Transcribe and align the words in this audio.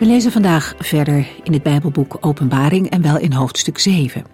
We 0.00 0.06
lezen 0.06 0.32
vandaag 0.32 0.74
verder 0.78 1.28
in 1.42 1.52
het 1.52 1.62
Bijbelboek 1.62 2.16
Openbaring 2.20 2.90
en 2.90 3.02
wel 3.02 3.18
in 3.18 3.32
hoofdstuk 3.32 3.78
7. 3.78 4.24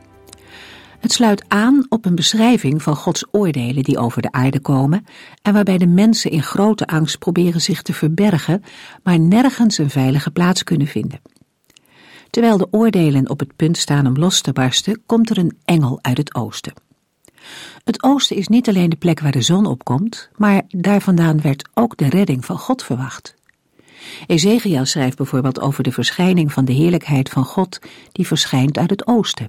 Het 0.99 1.13
sluit 1.13 1.45
aan 1.49 1.87
op 1.89 2.05
een 2.05 2.15
beschrijving 2.15 2.83
van 2.83 2.97
Gods 2.97 3.25
oordelen 3.31 3.83
die 3.83 3.99
over 3.99 4.23
de 4.23 4.33
aarde 4.33 4.61
komen 4.61 5.05
en 5.43 5.53
waarbij 5.53 5.79
de 5.79 5.87
mensen 5.87 6.31
in 6.31 6.43
grote 6.43 6.87
angst 6.87 7.19
proberen 7.19 7.61
zich 7.61 7.83
te 7.83 7.93
verbergen, 7.93 8.63
maar 9.03 9.21
nergens 9.21 9.79
een 9.79 9.91
veilige 9.91 10.31
plaats 10.31 10.63
kunnen 10.65 10.87
vinden. 10.87 11.21
Terwijl 12.31 12.57
de 12.57 12.69
oordelen 12.71 13.31
op 13.31 13.41
het 13.41 13.57
punt 13.57 13.77
staan 13.77 14.07
om 14.07 14.17
los 14.17 14.41
te 14.41 14.53
barsten, 14.53 15.03
komt 15.07 15.31
er 15.31 15.39
een 15.39 15.59
engel 15.65 15.99
uit 16.03 16.17
het 16.17 16.35
oosten. 16.35 16.73
Het 17.85 18.03
oosten 18.03 18.37
is 18.37 18.49
niet 18.49 18.69
alleen 18.69 18.91
de 18.91 18.97
plek 18.97 19.21
waar 19.21 19.33
de 19.33 19.43
zon 19.43 19.67
opkomt, 19.67 20.31
maar 20.37 20.63
daar 20.69 21.01
vandaan 21.01 21.41
werd 21.41 21.69
ook 21.75 21.97
de 21.97 22.09
redding 22.09 22.45
van 22.45 22.59
God 22.59 22.83
verwacht. 22.83 23.36
Ezekiel 24.27 24.85
schrijft 24.85 25.17
bijvoorbeeld 25.17 25.61
over 25.61 25.83
de 25.83 25.93
verschijning 25.93 26.53
van 26.53 26.65
de 26.65 26.73
heerlijkheid 26.73 27.29
van 27.29 27.45
God 27.45 27.79
die 28.13 28.27
verschijnt 28.27 28.79
uit 28.79 28.91
het 28.91 29.07
oosten. 29.07 29.49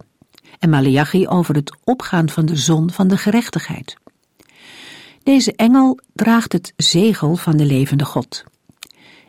En 0.60 0.70
Malachi 0.70 1.28
over 1.28 1.56
het 1.56 1.78
opgaan 1.84 2.30
van 2.30 2.46
de 2.46 2.56
zon 2.56 2.92
van 2.92 3.08
de 3.08 3.18
gerechtigheid. 3.18 3.98
Deze 5.24 5.56
engel 5.56 6.00
draagt 6.14 6.54
het 6.54 6.74
zegel 6.76 7.36
van 7.36 7.58
de 7.58 7.66
levende 7.66 8.06
God. 8.06 8.44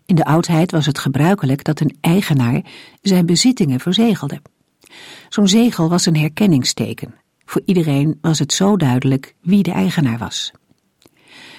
In 0.06 0.14
de 0.14 0.24
oudheid 0.24 0.70
was 0.70 0.86
het 0.86 0.98
gebruikelijk 0.98 1.64
dat 1.64 1.80
een 1.80 1.96
eigenaar 2.00 2.62
zijn 3.02 3.26
bezittingen 3.26 3.80
verzegelde. 3.80 4.42
Zo'n 5.28 5.48
zegel 5.48 5.88
was 5.88 6.06
een 6.06 6.16
herkenningsteken. 6.16 7.14
Voor 7.44 7.62
iedereen 7.64 8.18
was 8.20 8.38
het 8.38 8.52
zo 8.52 8.76
duidelijk 8.76 9.34
wie 9.40 9.62
de 9.62 9.72
eigenaar 9.72 10.18
was. 10.18 10.52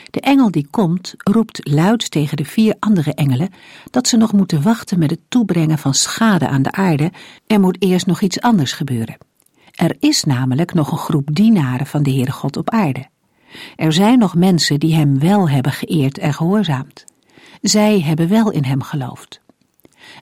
De 0.10 0.20
engel 0.20 0.52
die 0.52 0.68
komt 0.70 1.14
roept 1.18 1.70
luid 1.70 2.12
tegen 2.12 2.38
de 2.38 2.46
vier 2.46 2.76
andere 2.80 3.14
engelen 3.14 3.50
dat 3.92 4.08
ze 4.08 4.18
nog 4.18 4.34
moeten 4.34 4.62
wachten 4.62 5.00
met 5.00 5.10
het 5.10 5.20
toebrengen 5.28 5.78
van 5.78 5.94
schade 5.94 6.48
aan 6.48 6.62
de 6.62 6.72
aarde. 6.72 7.12
Er 7.48 7.60
moet 7.60 7.84
eerst 7.84 8.06
nog 8.06 8.22
iets 8.22 8.42
anders 8.42 8.74
gebeuren. 8.74 9.18
Er 9.72 9.96
is 10.00 10.24
namelijk 10.24 10.74
nog 10.74 10.92
een 10.92 10.98
groep 10.98 11.36
dienaren 11.36 11.86
van 11.86 12.04
de 12.04 12.12
Heere 12.12 12.32
God 12.32 12.58
op 12.58 12.70
aarde. 12.70 13.08
Er 13.76 13.94
zijn 13.94 14.20
nog 14.20 14.36
mensen 14.36 14.80
die 14.80 14.96
hem 14.96 15.20
wel 15.20 15.50
hebben 15.50 15.72
geëerd 15.72 16.18
en 16.18 16.34
gehoorzaamd. 16.34 17.06
Zij 17.62 18.02
hebben 18.02 18.30
wel 18.30 18.52
in 18.52 18.64
hem 18.64 18.82
geloofd. 18.82 19.42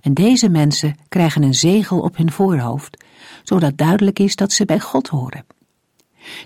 En 0.02 0.14
deze 0.14 0.50
mensen 0.50 0.96
krijgen 1.10 1.44
een 1.44 1.56
zegel 1.56 2.00
op 2.00 2.18
hun 2.18 2.32
voorhoofd, 2.32 3.04
zodat 3.44 3.78
duidelijk 3.78 4.20
is 4.20 4.36
dat 4.36 4.52
ze 4.52 4.66
bij 4.66 4.80
God 4.80 5.08
horen. 5.08 5.46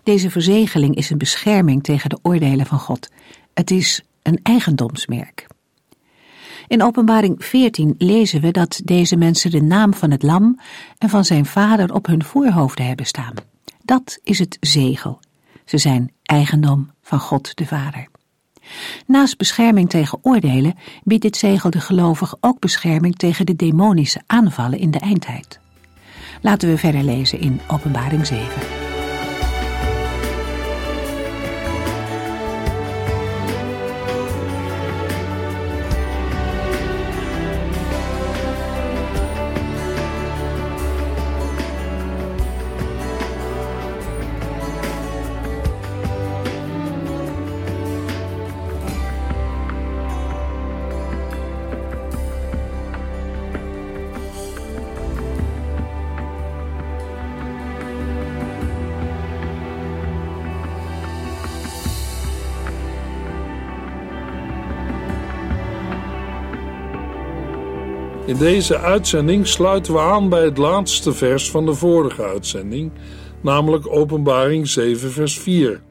Deze 0.03 0.29
verzegeling 0.29 0.95
is 0.95 1.09
een 1.09 1.17
bescherming 1.17 1.83
tegen 1.83 2.09
de 2.09 2.19
oordelen 2.21 2.65
van 2.65 2.79
God. 2.79 3.09
Het 3.53 3.71
is 3.71 4.01
een 4.21 4.39
eigendomsmerk. 4.43 5.47
In 6.67 6.83
Openbaring 6.83 7.45
14 7.45 7.95
lezen 7.97 8.41
we 8.41 8.51
dat 8.51 8.81
deze 8.83 9.15
mensen 9.15 9.51
de 9.51 9.61
naam 9.61 9.93
van 9.93 10.11
het 10.11 10.23
lam 10.23 10.59
en 10.97 11.09
van 11.09 11.25
zijn 11.25 11.45
vader 11.45 11.93
op 11.93 12.05
hun 12.05 12.23
voorhoofden 12.23 12.85
hebben 12.85 13.05
staan. 13.05 13.33
Dat 13.83 14.19
is 14.23 14.39
het 14.39 14.57
zegel. 14.59 15.19
Ze 15.65 15.77
zijn 15.77 16.11
eigendom 16.23 16.91
van 17.01 17.19
God 17.19 17.55
de 17.55 17.65
Vader. 17.65 18.07
Naast 19.07 19.37
bescherming 19.37 19.89
tegen 19.89 20.19
oordelen 20.21 20.75
biedt 21.03 21.21
dit 21.21 21.37
zegel 21.37 21.69
de 21.69 21.81
gelovig 21.81 22.35
ook 22.39 22.59
bescherming 22.59 23.15
tegen 23.15 23.45
de 23.45 23.55
demonische 23.55 24.21
aanvallen 24.27 24.79
in 24.79 24.91
de 24.91 24.99
eindtijd. 24.99 25.59
Laten 26.41 26.69
we 26.69 26.77
verder 26.77 27.03
lezen 27.03 27.39
in 27.39 27.61
Openbaring 27.67 28.25
7. 28.25 28.80
In 68.31 68.37
deze 68.37 68.77
uitzending 68.77 69.47
sluiten 69.47 69.93
we 69.93 69.99
aan 69.99 70.29
bij 70.29 70.43
het 70.43 70.57
laatste 70.57 71.13
vers 71.13 71.51
van 71.51 71.65
de 71.65 71.73
vorige 71.73 72.23
uitzending, 72.23 72.91
namelijk 73.41 73.87
Openbaring 73.87 74.67
7, 74.67 75.11
vers 75.11 75.39
4, 75.39 75.83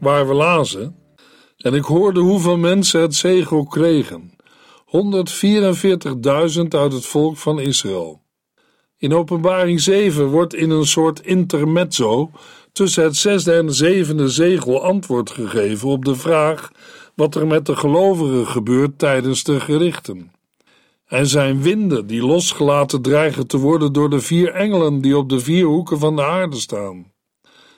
waar 0.00 0.28
we 0.28 0.34
lazen: 0.34 0.96
En 1.56 1.74
ik 1.74 1.84
hoorde 1.84 2.20
hoeveel 2.20 2.56
mensen 2.56 3.00
het 3.00 3.14
zegel 3.14 3.64
kregen: 3.64 4.32
144.000 4.86 6.68
uit 6.68 6.92
het 6.92 7.06
volk 7.06 7.36
van 7.36 7.60
Israël. 7.60 8.22
In 8.98 9.14
Openbaring 9.14 9.80
7 9.80 10.26
wordt 10.26 10.54
in 10.54 10.70
een 10.70 10.86
soort 10.86 11.20
intermezzo 11.20 12.30
tussen 12.72 13.04
het 13.04 13.16
zesde 13.16 13.52
en 13.52 13.74
zevende 13.74 14.28
zegel 14.28 14.82
antwoord 14.82 15.30
gegeven 15.30 15.88
op 15.88 16.04
de 16.04 16.16
vraag 16.16 16.70
wat 17.14 17.34
er 17.34 17.46
met 17.46 17.66
de 17.66 17.76
gelovigen 17.76 18.46
gebeurt 18.46 18.98
tijdens 18.98 19.44
de 19.44 19.60
gerichten. 19.60 20.33
Er 21.14 21.26
zijn 21.26 21.62
winden 21.62 22.06
die 22.06 22.22
losgelaten 22.22 23.02
dreigen 23.02 23.46
te 23.46 23.58
worden 23.58 23.92
door 23.92 24.10
de 24.10 24.20
vier 24.20 24.52
engelen 24.52 25.00
die 25.00 25.16
op 25.16 25.28
de 25.28 25.40
vier 25.40 25.64
hoeken 25.64 25.98
van 25.98 26.16
de 26.16 26.24
aarde 26.24 26.56
staan. 26.56 27.12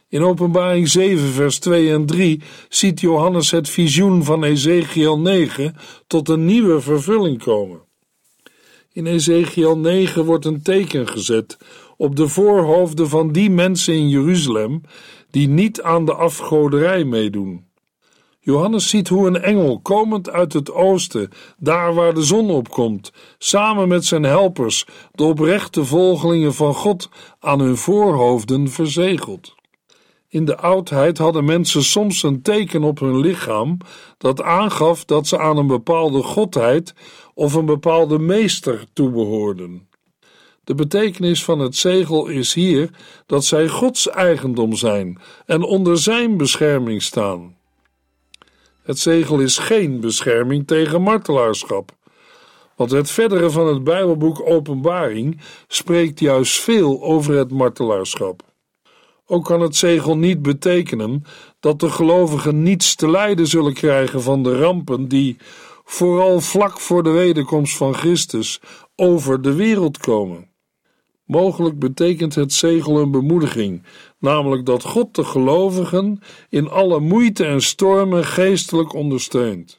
In 0.09 0.23
Openbaring 0.23 0.89
7, 0.89 1.29
vers 1.29 1.59
2 1.59 1.93
en 1.93 2.07
3 2.07 2.43
ziet 2.69 3.01
Johannes 3.01 3.51
het 3.51 3.69
visioen 3.69 4.25
van 4.25 4.45
Ezekiel 4.45 5.19
9 5.19 5.77
tot 6.07 6.29
een 6.29 6.45
nieuwe 6.45 6.81
vervulling 6.81 7.43
komen. 7.43 7.81
In 8.93 9.07
Ezekiel 9.07 9.79
9 9.79 10.25
wordt 10.25 10.45
een 10.45 10.63
teken 10.63 11.09
gezet 11.09 11.59
op 11.97 12.17
de 12.17 12.29
voorhoofden 12.29 13.09
van 13.09 13.33
die 13.33 13.51
mensen 13.51 13.95
in 13.95 14.09
Jeruzalem 14.09 14.81
die 15.31 15.49
niet 15.49 15.83
aan 15.83 16.05
de 16.05 16.15
afgoderij 16.15 17.05
meedoen. 17.05 17.66
Johannes 18.47 18.89
ziet 18.89 19.09
hoe 19.09 19.27
een 19.27 19.43
engel, 19.43 19.81
komend 19.81 20.31
uit 20.31 20.53
het 20.53 20.73
oosten, 20.73 21.29
daar 21.59 21.95
waar 21.95 22.15
de 22.15 22.23
zon 22.23 22.51
opkomt, 22.51 23.13
samen 23.39 23.89
met 23.89 24.05
zijn 24.05 24.23
helpers, 24.23 24.87
de 25.13 25.25
oprechte 25.25 25.85
volgelingen 25.85 26.55
van 26.55 26.75
God, 26.75 27.09
aan 27.41 27.61
hun 27.61 27.77
voorhoofden 27.77 28.69
verzegelt. 28.69 29.55
In 30.29 30.45
de 30.45 30.57
oudheid 30.57 31.19
hadden 31.19 31.45
mensen 31.45 31.83
soms 31.83 32.23
een 32.23 32.43
teken 32.43 32.83
op 32.83 32.99
hun 32.99 33.21
lichaam 33.21 33.79
dat 34.19 34.43
aangaf 34.43 35.05
dat 35.05 35.27
ze 35.27 35.39
aan 35.39 35.57
een 35.57 35.67
bepaalde 35.67 36.23
godheid 36.23 36.95
of 37.35 37.55
een 37.55 37.67
bepaalde 37.67 38.19
meester 38.19 38.87
toebehoorden. 38.93 39.89
De 40.65 40.75
betekenis 40.75 41.45
van 41.45 41.59
het 41.59 41.77
zegel 41.77 42.27
is 42.27 42.55
hier 42.55 42.91
dat 43.27 43.45
zij 43.45 43.69
Gods 43.69 44.09
eigendom 44.09 44.75
zijn 44.75 45.21
en 45.47 45.63
onder 45.63 45.99
zijn 45.99 46.37
bescherming 46.37 47.03
staan. 47.03 47.57
Het 48.87 48.99
zegel 48.99 49.41
is 49.41 49.59
geen 49.59 50.01
bescherming 50.01 50.67
tegen 50.67 51.03
martelaarschap. 51.03 51.93
Want 52.77 52.91
het 52.91 53.11
verdere 53.11 53.51
van 53.51 53.67
het 53.67 53.85
Bijbelboek 53.85 54.43
Openbaring 54.45 55.41
spreekt 55.69 56.21
juist 56.21 56.61
veel 56.61 57.03
over 57.03 57.35
het 57.35 57.51
martelaarschap. 57.51 58.43
Ook 59.27 59.45
kan 59.45 59.61
het 59.61 59.77
zegel 59.77 60.17
niet 60.17 60.43
betekenen 60.43 61.25
dat 61.61 61.81
de 61.81 61.91
gelovigen 61.91 62.63
niets 62.63 62.95
te 62.95 63.11
lijden 63.11 63.47
zullen 63.47 63.75
krijgen 63.75 64.23
van 64.23 64.43
de 64.43 64.59
rampen 64.59 65.09
die, 65.09 65.37
vooral 65.85 66.41
vlak 66.41 66.81
voor 66.81 67.03
de 67.03 67.11
wederkomst 67.11 67.77
van 67.77 67.95
Christus, 67.95 68.61
over 68.97 69.43
de 69.43 69.55
wereld 69.55 69.99
komen. 69.99 70.51
Mogelijk 71.25 71.79
betekent 71.79 72.35
het 72.35 72.53
zegel 72.53 72.99
een 72.99 73.11
bemoediging, 73.11 73.83
namelijk 74.19 74.67
dat 74.67 74.83
God 74.83 75.15
de 75.15 75.25
gelovigen 75.25 76.19
in 76.49 76.71
alle 76.71 77.01
moeite 77.01 77.45
en 77.45 77.61
stormen 77.61 78.25
geestelijk 78.25 78.95
ondersteunt. 78.95 79.79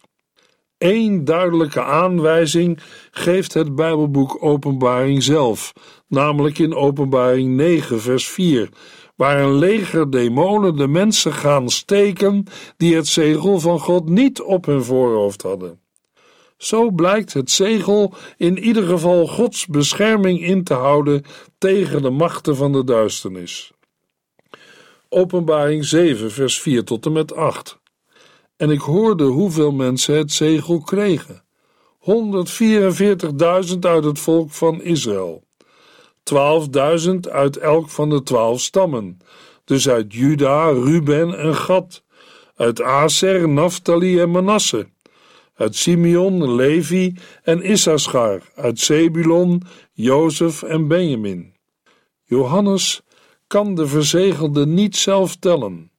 Eén 0.77 1.25
duidelijke 1.25 1.83
aanwijzing 1.83 2.79
geeft 3.11 3.53
het 3.53 3.75
Bijbelboek 3.75 4.37
Openbaring 4.43 5.23
zelf, 5.23 5.73
namelijk 6.07 6.59
in 6.59 6.75
Openbaring 6.75 7.55
9, 7.55 8.01
vers 8.01 8.27
4, 8.27 8.69
waar 9.15 9.39
een 9.39 9.53
leger 9.53 10.09
demonen 10.09 10.75
de 10.75 10.87
mensen 10.87 11.33
gaan 11.33 11.69
steken 11.69 12.43
die 12.77 12.95
het 12.95 13.07
zegel 13.07 13.59
van 13.59 13.79
God 13.79 14.09
niet 14.09 14.41
op 14.41 14.65
hun 14.65 14.83
voorhoofd 14.83 15.41
hadden. 15.41 15.79
Zo 16.57 16.91
blijkt 16.91 17.33
het 17.33 17.51
zegel 17.51 18.13
in 18.37 18.59
ieder 18.59 18.83
geval 18.83 19.27
Gods 19.27 19.65
bescherming 19.65 20.41
in 20.41 20.63
te 20.63 20.73
houden 20.73 21.23
tegen 21.57 22.01
de 22.01 22.09
machten 22.09 22.55
van 22.55 22.71
de 22.71 22.83
duisternis. 22.83 23.71
Openbaring 25.09 25.85
7, 25.85 26.31
vers 26.31 26.61
4 26.61 26.83
tot 26.83 27.05
en 27.05 27.11
met 27.11 27.35
8. 27.35 27.79
En 28.57 28.69
ik 28.69 28.79
hoorde 28.79 29.23
hoeveel 29.23 29.71
mensen 29.71 30.17
het 30.17 30.31
zegel 30.31 30.81
kregen. 30.81 31.43
144.000 31.99 33.79
uit 33.79 34.03
het 34.03 34.19
volk 34.19 34.51
van 34.51 34.81
Israël. 34.81 35.43
12.000 36.33 37.13
uit 37.31 37.57
elk 37.57 37.89
van 37.89 38.09
de 38.09 38.23
twaalf 38.23 38.61
stammen. 38.61 39.19
Dus 39.65 39.89
uit 39.89 40.13
Juda, 40.13 40.69
Ruben 40.69 41.39
en 41.39 41.55
Gad. 41.55 42.03
Uit 42.55 42.81
Aser, 42.81 43.49
Naphtali 43.49 44.19
en 44.19 44.31
Manasse. 44.31 44.87
Uit 45.55 45.75
Simeon, 45.75 46.55
Levi 46.55 47.13
en 47.43 47.63
Issachar. 47.63 48.41
Uit 48.55 48.79
Zebulon, 48.79 49.61
Jozef 49.93 50.63
en 50.63 50.87
Benjamin. 50.87 51.53
Johannes 52.23 53.01
kan 53.47 53.75
de 53.75 53.87
verzegelden 53.87 54.73
niet 54.73 54.95
zelf 54.95 55.35
tellen, 55.35 55.91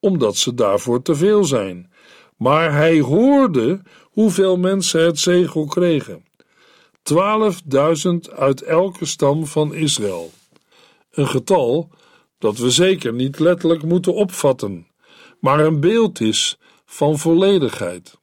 omdat 0.00 0.36
ze 0.36 0.54
daarvoor 0.54 1.02
te 1.02 1.14
veel 1.14 1.44
zijn. 1.44 1.90
Maar 2.36 2.72
hij 2.72 3.00
hoorde 3.00 3.80
hoeveel 4.02 4.56
mensen 4.56 5.04
het 5.04 5.18
zegel 5.18 5.64
kregen. 5.64 6.24
12.000 7.14 8.34
uit 8.34 8.62
elke 8.62 9.04
stam 9.04 9.46
van 9.46 9.74
Israël. 9.74 10.30
Een 11.10 11.28
getal 11.28 11.90
dat 12.38 12.58
we 12.58 12.70
zeker 12.70 13.12
niet 13.12 13.38
letterlijk 13.38 13.82
moeten 13.82 14.14
opvatten, 14.14 14.86
maar 15.40 15.60
een 15.60 15.80
beeld 15.80 16.20
is 16.20 16.58
van 16.84 17.18
volledigheid. 17.18 18.18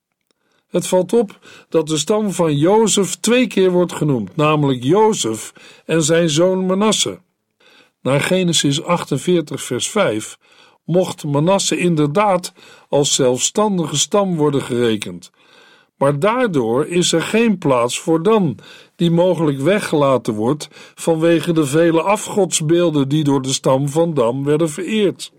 Het 0.67 0.87
valt 0.87 1.13
op 1.13 1.39
dat 1.69 1.87
de 1.87 1.97
stam 1.97 2.31
van 2.31 2.57
Jozef 2.57 3.15
twee 3.15 3.47
keer 3.47 3.71
wordt 3.71 3.93
genoemd, 3.93 4.35
namelijk 4.35 4.83
Jozef 4.83 5.53
en 5.85 6.03
zijn 6.03 6.29
zoon 6.29 6.65
Manasse. 6.65 7.19
Naar 8.03 8.21
Genesis 8.21 8.83
48, 8.83 9.61
vers 9.63 9.89
5 9.89 10.37
mocht 10.85 11.23
Manasse 11.23 11.77
inderdaad 11.77 12.53
als 12.89 13.15
zelfstandige 13.15 13.97
stam 13.97 14.35
worden 14.35 14.61
gerekend. 14.61 15.31
Maar 15.97 16.19
daardoor 16.19 16.87
is 16.87 17.11
er 17.11 17.21
geen 17.21 17.57
plaats 17.57 17.99
voor 17.99 18.23
Dan, 18.23 18.57
die 18.95 19.11
mogelijk 19.11 19.59
weggelaten 19.59 20.33
wordt 20.33 20.67
vanwege 20.95 21.53
de 21.53 21.65
vele 21.65 22.01
afgodsbeelden 22.01 23.09
die 23.09 23.23
door 23.23 23.41
de 23.41 23.53
stam 23.53 23.89
van 23.89 24.13
Dan 24.13 24.43
werden 24.43 24.69
vereerd. 24.69 25.31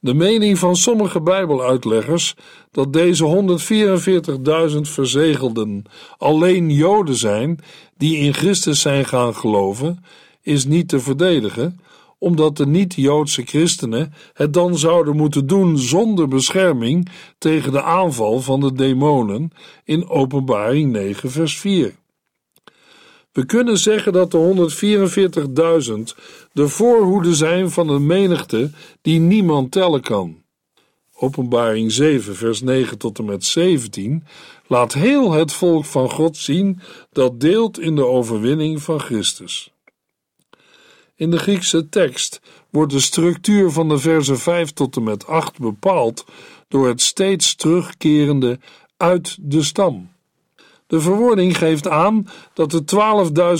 De 0.00 0.14
mening 0.14 0.58
van 0.58 0.76
sommige 0.76 1.20
Bijbeluitleggers 1.20 2.34
dat 2.70 2.92
deze 2.92 3.58
144.000 4.74 4.80
verzegelden 4.80 5.84
alleen 6.18 6.70
Joden 6.70 7.14
zijn 7.14 7.58
die 7.96 8.16
in 8.16 8.34
Christus 8.34 8.80
zijn 8.80 9.04
gaan 9.04 9.34
geloven, 9.34 10.04
is 10.42 10.64
niet 10.64 10.88
te 10.88 11.00
verdedigen, 11.00 11.80
omdat 12.18 12.56
de 12.56 12.66
niet-Joodse 12.66 13.42
christenen 13.42 14.12
het 14.32 14.52
dan 14.52 14.78
zouden 14.78 15.16
moeten 15.16 15.46
doen 15.46 15.78
zonder 15.78 16.28
bescherming 16.28 17.08
tegen 17.38 17.72
de 17.72 17.82
aanval 17.82 18.40
van 18.40 18.60
de 18.60 18.72
demonen 18.72 19.50
in 19.84 20.08
Openbaring 20.08 20.92
9, 20.92 21.30
vers 21.30 21.58
4. 21.58 21.94
We 23.32 23.46
kunnen 23.46 23.78
zeggen 23.78 24.12
dat 24.12 24.30
de 24.30 24.70
144.000 25.88 26.20
de 26.52 26.68
voorhoede 26.68 27.34
zijn 27.34 27.70
van 27.70 27.88
een 27.88 28.06
menigte 28.06 28.70
die 29.02 29.20
niemand 29.20 29.70
tellen 29.70 30.00
kan. 30.00 30.42
Openbaring 31.14 31.92
7, 31.92 32.36
vers 32.36 32.60
9 32.60 32.98
tot 32.98 33.18
en 33.18 33.24
met 33.24 33.44
17 33.44 34.24
laat 34.66 34.92
heel 34.92 35.32
het 35.32 35.52
volk 35.52 35.84
van 35.84 36.10
God 36.10 36.36
zien 36.36 36.80
dat 37.12 37.40
deelt 37.40 37.80
in 37.80 37.94
de 37.94 38.04
overwinning 38.04 38.82
van 38.82 39.00
Christus. 39.00 39.72
In 41.18 41.30
de 41.30 41.38
Griekse 41.38 41.88
tekst 41.88 42.40
wordt 42.70 42.92
de 42.92 43.00
structuur 43.00 43.70
van 43.70 43.88
de 43.88 43.98
versen 43.98 44.38
5 44.38 44.72
tot 44.72 44.96
en 44.96 45.02
met 45.02 45.26
8 45.26 45.58
bepaald 45.58 46.24
door 46.68 46.88
het 46.88 47.00
steeds 47.00 47.54
terugkerende 47.54 48.58
uit 48.96 49.36
de 49.40 49.62
stam. 49.62 50.10
De 50.86 51.00
verwoording 51.00 51.58
geeft 51.58 51.88
aan 51.88 52.28
dat 52.54 52.70
de 52.70 52.82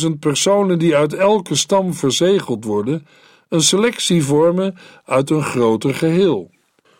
12.000 0.05 0.19
personen 0.21 0.79
die 0.79 0.97
uit 0.97 1.13
elke 1.13 1.55
stam 1.55 1.95
verzegeld 1.95 2.65
worden, 2.65 3.07
een 3.49 3.63
selectie 3.63 4.25
vormen 4.25 4.77
uit 5.05 5.31
een 5.31 5.43
groter 5.43 5.95
geheel. 5.95 6.51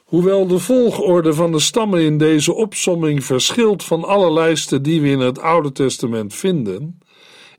Hoewel 0.05 0.47
de 0.47 0.59
volgorde 0.59 1.35
van 1.35 1.53
de 1.53 1.59
stammen 1.59 2.01
in 2.01 2.19
deze 2.19 2.55
opsomming 2.55 3.25
verschilt 3.25 3.85
van 3.85 4.05
alle 4.05 4.33
lijsten 4.33 4.83
die 4.83 5.01
we 5.01 5.09
in 5.09 5.21
het 5.21 5.39
Oude 5.39 5.73
Testament 5.73 6.35
vinden, 6.35 6.99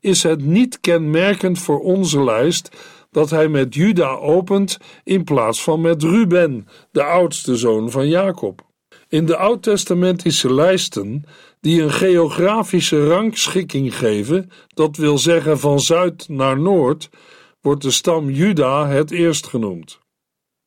is 0.00 0.22
het 0.22 0.44
niet 0.44 0.80
kenmerkend 0.80 1.58
voor 1.58 1.80
onze 1.80 2.24
lijst 2.24 2.70
dat 3.10 3.30
hij 3.30 3.48
met 3.48 3.74
Juda 3.74 4.08
opent 4.08 4.78
in 5.04 5.24
plaats 5.24 5.62
van 5.62 5.80
met 5.80 6.02
Ruben, 6.02 6.68
de 6.90 7.02
oudste 7.02 7.56
zoon 7.56 7.90
van 7.90 8.08
Jacob. 8.08 8.68
In 9.08 9.26
de 9.26 9.36
oud-testamentische 9.36 10.54
lijsten, 10.54 11.24
die 11.60 11.82
een 11.82 11.92
geografische 11.92 13.06
rangschikking 13.06 13.96
geven, 13.96 14.50
dat 14.74 14.96
wil 14.96 15.18
zeggen 15.18 15.58
van 15.58 15.80
zuid 15.80 16.28
naar 16.28 16.60
noord, 16.60 17.10
wordt 17.60 17.82
de 17.82 17.90
stam 17.90 18.30
Juda 18.30 18.86
het 18.86 19.10
eerst 19.10 19.46
genoemd. 19.46 19.98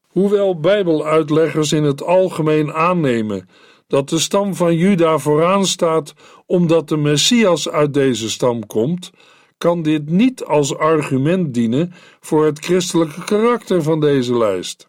Hoewel 0.07 0.59
Bijbeluitleggers 0.59 1.71
in 1.71 1.83
het 1.83 2.03
algemeen 2.03 2.74
aannemen 2.74 3.50
dat 3.88 4.09
de 4.09 4.19
stam 4.19 4.56
van 4.56 4.75
Juda 4.75 5.18
vooraan 5.18 5.65
staat 5.65 6.13
omdat 6.45 6.89
de 6.89 6.97
Messias 6.97 7.69
uit 7.69 7.94
deze 7.94 8.30
stam 8.30 8.65
komt, 8.65 9.12
kan 9.57 9.81
dit 9.81 10.09
niet 10.09 10.44
als 10.44 10.75
argument 10.75 11.53
dienen 11.53 11.93
voor 12.19 12.46
het 12.46 12.60
christelijke 12.60 13.24
karakter 13.24 13.84
van 13.84 14.00
deze 14.00 14.38
lijst. 14.38 14.88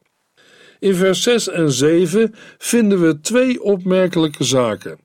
In 0.79 0.95
vers 0.95 1.23
6 1.23 1.49
en 1.49 1.73
7 1.73 2.35
vinden 2.59 3.01
we 3.01 3.21
twee 3.21 3.63
opmerkelijke 3.63 4.45
zaken. 4.45 4.99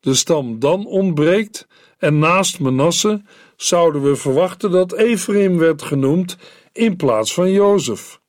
De 0.00 0.14
stam 0.14 0.58
dan 0.58 0.86
ontbreekt 0.86 1.66
en 1.98 2.18
naast 2.18 2.60
Manasse 2.60 3.22
zouden 3.56 4.02
we 4.02 4.16
verwachten 4.16 4.70
dat 4.70 4.92
Ephraim 4.92 5.58
werd 5.58 5.82
genoemd 5.82 6.36
in 6.72 6.96
plaats 6.96 7.34
van 7.34 7.50
Jozef. 7.50 8.20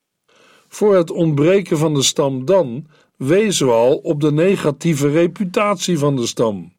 Voor 0.67 0.95
het 0.95 1.11
ontbreken 1.11 1.77
van 1.77 1.93
de 1.93 2.03
stam 2.03 2.45
dan 2.45 2.87
wezen 3.19 3.65
we 3.67 3.71
al 3.71 3.95
op 3.95 4.21
de 4.21 4.31
negatieve 4.31 5.09
reputatie 5.09 5.97
van 5.97 6.15
de 6.15 6.27
stam. 6.27 6.73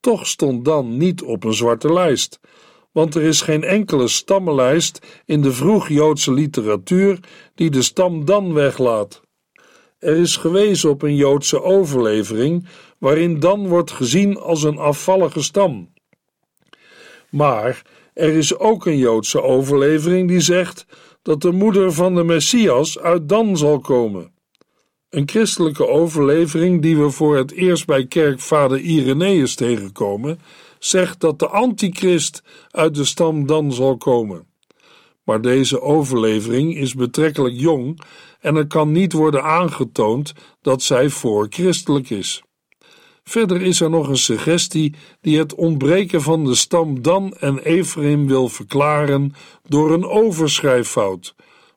Toch 0.00 0.26
stond 0.26 0.64
dan 0.64 0.96
niet 0.96 1.22
op 1.22 1.44
een 1.44 1.54
zwarte 1.54 1.92
lijst, 1.92 2.40
want 2.92 3.14
er 3.14 3.22
is 3.22 3.40
geen 3.40 3.64
enkele 3.64 4.08
stammenlijst 4.08 5.22
in 5.24 5.42
de 5.42 5.52
vroeg-Joodse 5.52 6.32
literatuur 6.32 7.20
die 7.54 7.70
de 7.70 7.82
stam 7.82 8.24
dan 8.24 8.52
weglaat. 8.52 9.20
Er 9.98 10.16
is 10.16 10.36
gewezen 10.36 10.90
op 10.90 11.02
een 11.02 11.16
Joodse 11.16 11.62
overlevering 11.62 12.66
waarin 12.98 13.40
dan 13.40 13.68
wordt 13.68 13.90
gezien 13.90 14.38
als 14.38 14.62
een 14.62 14.78
afvallige 14.78 15.42
stam. 15.42 15.92
Maar 17.30 17.82
er 18.14 18.32
is 18.32 18.58
ook 18.58 18.86
een 18.86 18.98
Joodse 18.98 19.42
overlevering 19.42 20.28
die 20.28 20.40
zegt 20.40 20.86
dat 21.22 21.40
de 21.40 21.52
moeder 21.52 21.92
van 21.92 22.14
de 22.14 22.24
Messias 22.24 22.98
uit 22.98 23.28
Dan 23.28 23.56
zal 23.56 23.78
komen. 23.78 24.38
Een 25.10 25.28
christelijke 25.28 25.88
overlevering 25.88 26.82
die 26.82 26.96
we 26.96 27.10
voor 27.10 27.36
het 27.36 27.52
eerst 27.52 27.86
bij 27.86 28.06
kerkvader 28.06 28.78
Irenaeus 28.78 29.54
tegenkomen, 29.54 30.40
zegt 30.78 31.20
dat 31.20 31.38
de 31.38 31.48
antichrist 31.48 32.42
uit 32.70 32.94
de 32.94 33.04
stam 33.04 33.46
Dan 33.46 33.72
zal 33.72 33.96
komen. 33.96 34.46
Maar 35.24 35.40
deze 35.40 35.80
overlevering 35.80 36.76
is 36.76 36.94
betrekkelijk 36.94 37.54
jong 37.54 38.00
en 38.40 38.56
er 38.56 38.66
kan 38.66 38.92
niet 38.92 39.12
worden 39.12 39.42
aangetoond 39.42 40.32
dat 40.62 40.82
zij 40.82 41.08
voor 41.08 41.46
christelijk 41.50 42.10
is. 42.10 42.42
Verder 43.24 43.62
is 43.62 43.80
er 43.80 43.90
nog 43.90 44.08
een 44.08 44.16
suggestie 44.16 44.94
die 45.20 45.38
het 45.38 45.54
ontbreken 45.54 46.22
van 46.22 46.44
de 46.44 46.54
stam 46.54 47.02
Dan 47.02 47.36
en 47.36 47.58
Ephraim 47.58 48.26
wil 48.26 48.48
verklaren 48.48 49.34
door 49.62 49.92
een 49.92 50.04
overschrijffout, 50.04 51.34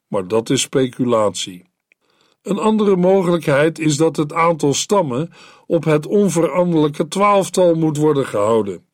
maar 0.08 0.28
dat 0.28 0.50
is 0.50 0.62
speculatie. 0.62 1.72
Een 2.44 2.60
andere 2.60 2.96
mogelijkheid 2.96 3.80
is 3.80 3.98
dat 3.98 4.16
het 4.16 4.34
aantal 4.34 4.74
stammen 4.74 5.30
op 5.68 5.84
het 5.84 6.08
onveranderlijke 6.08 7.08
twaalftal 7.08 7.76
moet 7.76 7.98
worden 7.98 8.26
gehouden. 8.26 8.86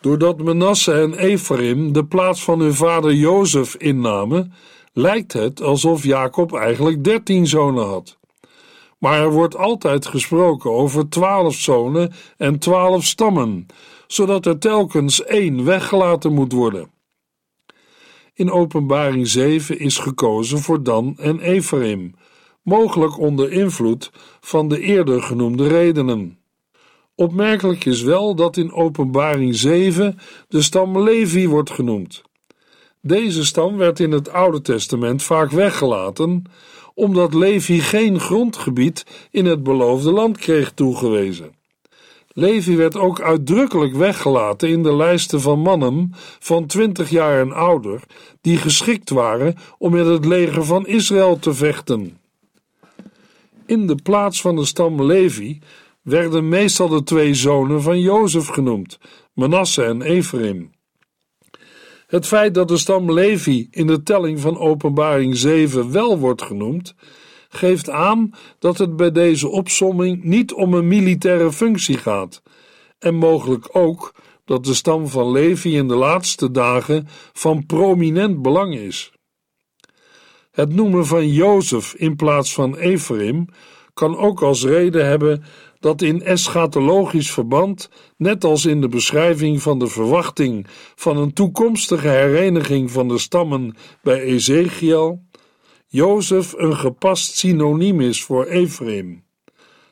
Doordat 0.00 0.38
Manasse 0.38 0.92
en 0.92 1.14
Ephraim 1.14 1.92
de 1.92 2.04
plaats 2.04 2.44
van 2.44 2.60
hun 2.60 2.74
vader 2.74 3.14
Jozef 3.14 3.74
innamen, 3.74 4.52
lijkt 4.92 5.32
het 5.32 5.62
alsof 5.62 6.04
Jacob 6.04 6.54
eigenlijk 6.54 7.04
dertien 7.04 7.46
zonen 7.46 7.86
had. 7.86 8.18
maar 8.98 9.20
er 9.20 9.32
wordt 9.32 9.56
altijd 9.56 10.06
gesproken 10.06 10.70
over 10.70 11.08
twaalf 11.08 11.54
zonen 11.54 12.12
en 12.36 12.58
twaalf 12.58 13.04
stammen, 13.04 13.66
zodat 14.06 14.46
er 14.46 14.58
telkens 14.58 15.24
één 15.24 15.64
weggelaten 15.64 16.32
moet 16.32 16.52
worden. 16.52 16.90
In 18.34 18.50
Openbaring 18.50 19.28
7 19.28 19.78
is 19.78 19.98
gekozen 19.98 20.58
voor 20.58 20.82
Dan 20.82 21.16
en 21.18 21.40
Ephraim, 21.40 22.14
mogelijk 22.62 23.18
onder 23.18 23.52
invloed 23.52 24.10
van 24.40 24.68
de 24.68 24.80
eerder 24.80 25.22
genoemde 25.22 25.68
redenen. 25.68 26.38
Opmerkelijk 27.14 27.84
is 27.84 28.02
wel 28.02 28.34
dat 28.34 28.56
in 28.56 28.72
Openbaring 28.72 29.54
7 29.54 30.18
de 30.48 30.62
stam 30.62 31.02
Levi 31.02 31.48
wordt 31.48 31.70
genoemd. 31.70 32.22
Deze 33.00 33.44
stam 33.44 33.76
werd 33.76 34.00
in 34.00 34.12
het 34.12 34.32
Oude 34.32 34.60
Testament 34.60 35.22
vaak 35.22 35.50
weggelaten, 35.50 36.42
omdat 36.94 37.34
Levi 37.34 37.80
geen 37.80 38.20
grondgebied 38.20 39.06
in 39.30 39.46
het 39.46 39.62
beloofde 39.62 40.10
land 40.10 40.38
kreeg 40.38 40.72
toegewezen. 40.72 41.58
Levi 42.32 42.76
werd 42.76 42.96
ook 42.96 43.20
uitdrukkelijk 43.20 43.94
weggelaten 43.94 44.68
in 44.68 44.82
de 44.82 44.94
lijsten 44.94 45.40
van 45.40 45.58
mannen 45.58 46.12
van 46.38 46.66
twintig 46.66 47.10
jaar 47.10 47.40
en 47.40 47.52
ouder, 47.52 48.02
die 48.40 48.56
geschikt 48.56 49.10
waren 49.10 49.54
om 49.78 49.92
met 49.92 50.06
het 50.06 50.24
leger 50.24 50.64
van 50.64 50.86
Israël 50.86 51.38
te 51.38 51.54
vechten. 51.54 52.18
In 53.70 53.86
de 53.86 53.94
plaats 54.02 54.40
van 54.40 54.56
de 54.56 54.64
stam 54.64 55.02
Levi 55.02 55.58
werden 56.02 56.48
meestal 56.48 56.88
de 56.88 57.02
twee 57.02 57.34
zonen 57.34 57.82
van 57.82 58.00
Jozef 58.00 58.46
genoemd, 58.46 58.98
Manasse 59.34 59.84
en 59.84 60.02
Ephraim. 60.02 60.70
Het 62.06 62.26
feit 62.26 62.54
dat 62.54 62.68
de 62.68 62.76
stam 62.76 63.12
Levi 63.12 63.68
in 63.70 63.86
de 63.86 64.02
telling 64.02 64.40
van 64.40 64.58
Openbaring 64.58 65.36
7 65.36 65.92
wel 65.92 66.18
wordt 66.18 66.42
genoemd, 66.42 66.94
geeft 67.48 67.90
aan 67.90 68.30
dat 68.58 68.78
het 68.78 68.96
bij 68.96 69.10
deze 69.10 69.48
opsomming 69.48 70.24
niet 70.24 70.52
om 70.52 70.74
een 70.74 70.88
militaire 70.88 71.52
functie 71.52 71.98
gaat, 71.98 72.42
en 72.98 73.14
mogelijk 73.14 73.68
ook 73.72 74.14
dat 74.44 74.64
de 74.64 74.74
stam 74.74 75.08
van 75.08 75.30
Levi 75.30 75.76
in 75.76 75.88
de 75.88 75.96
laatste 75.96 76.50
dagen 76.50 77.08
van 77.32 77.66
prominent 77.66 78.42
belang 78.42 78.74
is. 78.74 79.12
Het 80.50 80.74
noemen 80.74 81.06
van 81.06 81.28
Jozef 81.28 81.94
in 81.94 82.16
plaats 82.16 82.54
van 82.54 82.76
Ephraim 82.76 83.46
kan 83.94 84.16
ook 84.16 84.42
als 84.42 84.64
reden 84.64 85.06
hebben 85.06 85.44
dat 85.80 86.02
in 86.02 86.22
eschatologisch 86.22 87.30
verband, 87.30 87.90
net 88.16 88.44
als 88.44 88.64
in 88.64 88.80
de 88.80 88.88
beschrijving 88.88 89.62
van 89.62 89.78
de 89.78 89.86
verwachting 89.86 90.66
van 90.94 91.16
een 91.16 91.32
toekomstige 91.32 92.08
hereniging 92.08 92.90
van 92.90 93.08
de 93.08 93.18
stammen 93.18 93.76
bij 94.02 94.20
Ezekiel, 94.20 95.22
Jozef 95.86 96.52
een 96.56 96.76
gepast 96.76 97.36
synoniem 97.36 98.00
is 98.00 98.24
voor 98.24 98.44
Ephraim. 98.44 99.24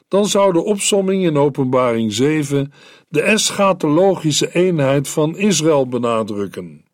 Dan 0.08 0.26
zou 0.26 0.52
de 0.52 0.64
opsomming 0.64 1.24
in 1.24 1.36
Openbaring 1.36 2.12
7 2.12 2.72
de 3.08 3.22
eschatologische 3.22 4.54
eenheid 4.54 5.08
van 5.08 5.36
Israël 5.36 5.88
benadrukken. 5.88 6.84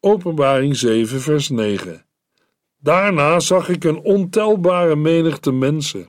Openbaring 0.00 0.76
7, 0.76 1.20
vers 1.20 1.48
9. 1.48 2.03
Daarna 2.84 3.40
zag 3.40 3.68
ik 3.68 3.84
een 3.84 4.00
ontelbare 4.00 4.96
menigte 4.96 5.52
mensen 5.52 6.08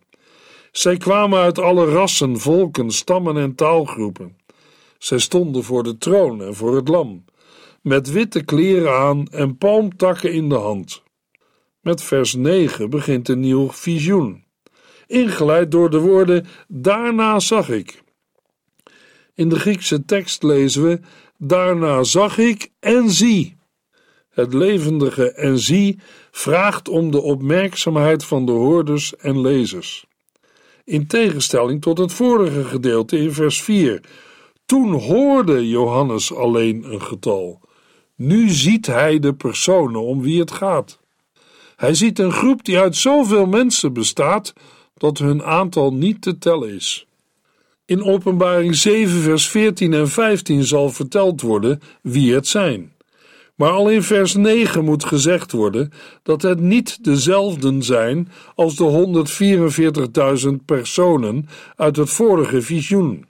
zij 0.77 0.97
kwamen 0.97 1.39
uit 1.39 1.59
alle 1.59 1.85
rassen, 1.85 2.39
volken, 2.39 2.91
stammen 2.91 3.37
en 3.37 3.55
taalgroepen. 3.55 4.37
Zij 4.97 5.19
stonden 5.19 5.63
voor 5.63 5.83
de 5.83 5.97
troon 5.97 6.41
en 6.41 6.55
voor 6.55 6.75
het 6.75 6.87
lam, 6.87 7.25
met 7.81 8.11
witte 8.11 8.43
kleren 8.43 8.91
aan 8.91 9.27
en 9.27 9.57
palmtakken 9.57 10.33
in 10.33 10.49
de 10.49 10.55
hand. 10.55 11.03
Met 11.81 12.01
vers 12.01 12.33
9 12.33 12.89
begint 12.89 13.29
een 13.29 13.39
nieuw 13.39 13.71
visioen, 13.71 14.43
ingeleid 15.07 15.71
door 15.71 15.89
de 15.89 15.99
woorden: 15.99 16.45
Daarna 16.67 17.39
zag 17.39 17.69
ik. 17.69 18.03
In 19.33 19.49
de 19.49 19.59
Griekse 19.59 20.05
tekst 20.05 20.43
lezen 20.43 20.83
we: 20.83 20.99
Daarna 21.37 22.03
zag 22.03 22.37
ik 22.37 22.71
en 22.79 23.09
zie. 23.09 23.57
Het 24.35 24.53
levendige 24.53 25.31
en 25.31 25.59
zie 25.59 25.99
vraagt 26.31 26.89
om 26.89 27.11
de 27.11 27.21
opmerkzaamheid 27.21 28.23
van 28.23 28.45
de 28.45 28.51
hoorders 28.51 29.15
en 29.15 29.41
lezers 29.41 30.05
in 30.85 31.07
tegenstelling 31.07 31.81
tot 31.81 31.97
het 31.97 32.13
vorige 32.13 32.63
gedeelte 32.63 33.17
in 33.17 33.33
vers 33.33 33.61
4. 33.61 34.01
Toen 34.65 34.91
hoorde 34.91 35.69
Johannes 35.69 36.33
alleen 36.33 36.93
een 36.93 37.01
getal. 37.01 37.59
Nu 38.15 38.49
ziet 38.49 38.85
hij 38.85 39.19
de 39.19 39.33
personen 39.33 40.01
om 40.01 40.21
wie 40.21 40.39
het 40.39 40.51
gaat. 40.51 40.99
Hij 41.75 41.93
ziet 41.93 42.19
een 42.19 42.31
groep 42.31 42.65
die 42.65 42.79
uit 42.79 42.95
zoveel 42.95 43.45
mensen 43.45 43.93
bestaat 43.93 44.53
dat 44.93 45.17
hun 45.17 45.43
aantal 45.43 45.93
niet 45.93 46.21
te 46.21 46.37
tellen 46.37 46.73
is. 46.73 47.07
In 47.85 48.03
Openbaring 48.03 48.75
7, 48.75 49.21
vers 49.21 49.47
14 49.47 49.93
en 49.93 50.07
15 50.07 50.63
zal 50.63 50.89
verteld 50.89 51.41
worden 51.41 51.81
wie 52.01 52.33
het 52.33 52.47
zijn. 52.47 52.93
Maar 53.55 53.71
al 53.71 53.89
in 53.89 54.03
vers 54.03 54.33
9 54.33 54.83
moet 54.83 55.05
gezegd 55.05 55.51
worden 55.51 55.91
dat 56.23 56.41
het 56.41 56.59
niet 56.59 57.03
dezelfden 57.03 57.83
zijn 57.83 58.29
als 58.55 58.75
de 58.75 59.25
144.000 60.49 60.65
personen 60.65 61.47
uit 61.75 61.95
het 61.95 62.09
vorige 62.09 62.61
visioen. 62.61 63.25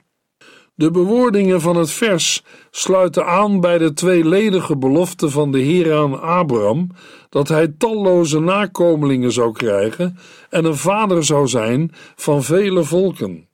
De 0.74 0.90
bewoordingen 0.90 1.60
van 1.60 1.76
het 1.76 1.90
vers 1.90 2.44
sluiten 2.70 3.26
aan 3.26 3.60
bij 3.60 3.78
de 3.78 3.92
tweeledige 3.92 4.76
belofte 4.76 5.30
van 5.30 5.52
de 5.52 5.58
Heer 5.58 5.94
aan 5.94 6.20
Abraham 6.20 6.90
dat 7.28 7.48
hij 7.48 7.68
talloze 7.78 8.40
nakomelingen 8.40 9.32
zou 9.32 9.52
krijgen 9.52 10.18
en 10.50 10.64
een 10.64 10.76
vader 10.76 11.24
zou 11.24 11.48
zijn 11.48 11.90
van 12.16 12.42
vele 12.42 12.84
volken. 12.84 13.48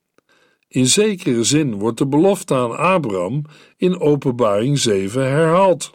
In 0.67 0.87
zekere 0.87 1.43
zin 1.43 1.73
wordt 1.73 1.97
de 1.97 2.07
belofte 2.07 2.53
aan 2.53 2.77
Abraham 2.77 3.41
in 3.77 3.99
Openbaring 3.99 4.79
7 4.79 5.21
herhaald. 5.21 5.93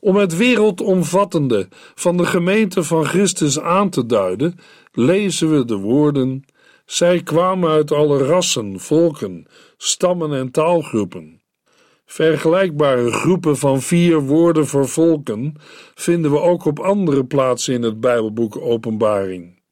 Om 0.00 0.16
het 0.16 0.36
wereldomvattende 0.36 1.68
van 1.94 2.16
de 2.16 2.26
gemeente 2.26 2.82
van 2.82 3.04
Christus 3.04 3.60
aan 3.60 3.90
te 3.90 4.06
duiden, 4.06 4.54
lezen 4.92 5.50
we 5.56 5.64
de 5.64 5.76
woorden: 5.76 6.44
Zij 6.84 7.22
kwamen 7.22 7.70
uit 7.70 7.92
alle 7.92 8.24
rassen, 8.24 8.80
volken, 8.80 9.46
stammen 9.76 10.32
en 10.32 10.50
taalgroepen. 10.50 11.42
Vergelijkbare 12.06 13.12
groepen 13.12 13.56
van 13.56 13.82
vier 13.82 14.20
woorden 14.20 14.66
voor 14.66 14.88
volken 14.88 15.54
vinden 15.94 16.30
we 16.30 16.40
ook 16.40 16.64
op 16.64 16.78
andere 16.78 17.24
plaatsen 17.24 17.74
in 17.74 17.82
het 17.82 18.00
Bijbelboek 18.00 18.56
Openbaring. 18.56 19.62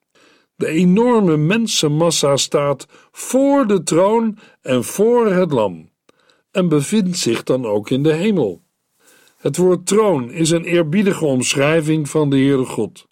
De 0.56 0.66
enorme 0.66 1.36
mensenmassa 1.36 2.36
staat 2.36 2.86
voor 3.12 3.66
de 3.66 3.82
troon 3.82 4.38
en 4.62 4.84
voor 4.84 5.26
het 5.26 5.52
lam 5.52 5.90
en 6.50 6.68
bevindt 6.68 7.18
zich 7.18 7.42
dan 7.42 7.66
ook 7.66 7.90
in 7.90 8.02
de 8.02 8.12
hemel. 8.12 8.65
Het 9.36 9.56
woord 9.56 9.86
troon 9.86 10.30
is 10.30 10.50
een 10.50 10.64
eerbiedige 10.64 11.24
omschrijving 11.24 12.08
van 12.08 12.30
de 12.30 12.36
Heere 12.36 12.64
God. 12.64 13.06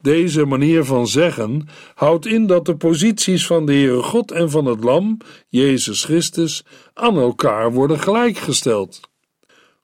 Deze 0.00 0.44
manier 0.44 0.84
van 0.84 1.06
zeggen 1.06 1.68
houdt 1.94 2.26
in 2.26 2.46
dat 2.46 2.66
de 2.66 2.76
posities 2.76 3.46
van 3.46 3.66
de 3.66 3.72
Heere 3.72 4.02
God 4.02 4.30
en 4.30 4.50
van 4.50 4.64
het 4.64 4.84
Lam, 4.84 5.18
Jezus 5.48 6.04
Christus, 6.04 6.64
aan 6.94 7.16
elkaar 7.16 7.72
worden 7.72 7.98
gelijkgesteld. 7.98 9.00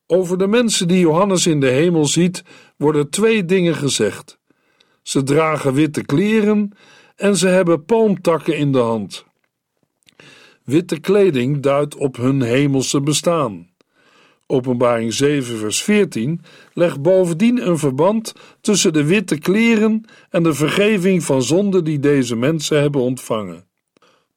Over 0.07 0.39
de 0.39 0.47
mensen 0.47 0.89
die 0.89 0.99
Johannes 0.99 1.47
in 1.47 1.61
de 1.61 1.69
hemel 1.69 2.07
ziet, 2.07 2.43
worden 2.77 3.11
twee 3.11 3.45
dingen 3.45 3.75
gezegd. 3.75 4.39
Ze 5.03 5.23
dragen 5.23 5.75
witte 5.75 6.05
kleren 6.05 6.73
en 7.17 7.37
ze 7.37 7.49
hebben 7.49 7.85
palmtakken 7.85 8.57
in 8.57 8.73
de 8.73 8.79
hand. 8.79 9.25
Witte 10.65 11.01
kleding 11.01 11.61
duidt 11.61 11.97
op 11.97 12.17
hun 12.17 12.43
hemelse 12.43 13.01
bestaan. 13.01 13.68
Openbaring 14.51 15.13
7, 15.13 15.59
vers 15.59 15.83
14 15.83 16.41
legt 16.73 17.03
bovendien 17.03 17.67
een 17.67 17.79
verband 17.79 18.35
tussen 18.61 18.93
de 18.93 19.05
witte 19.05 19.39
kleren 19.39 20.05
en 20.31 20.43
de 20.43 20.55
vergeving 20.55 21.23
van 21.23 21.43
zonden 21.43 21.85
die 21.85 21.99
deze 21.99 22.37
mensen 22.37 22.81
hebben 22.81 23.01
ontvangen. 23.01 23.67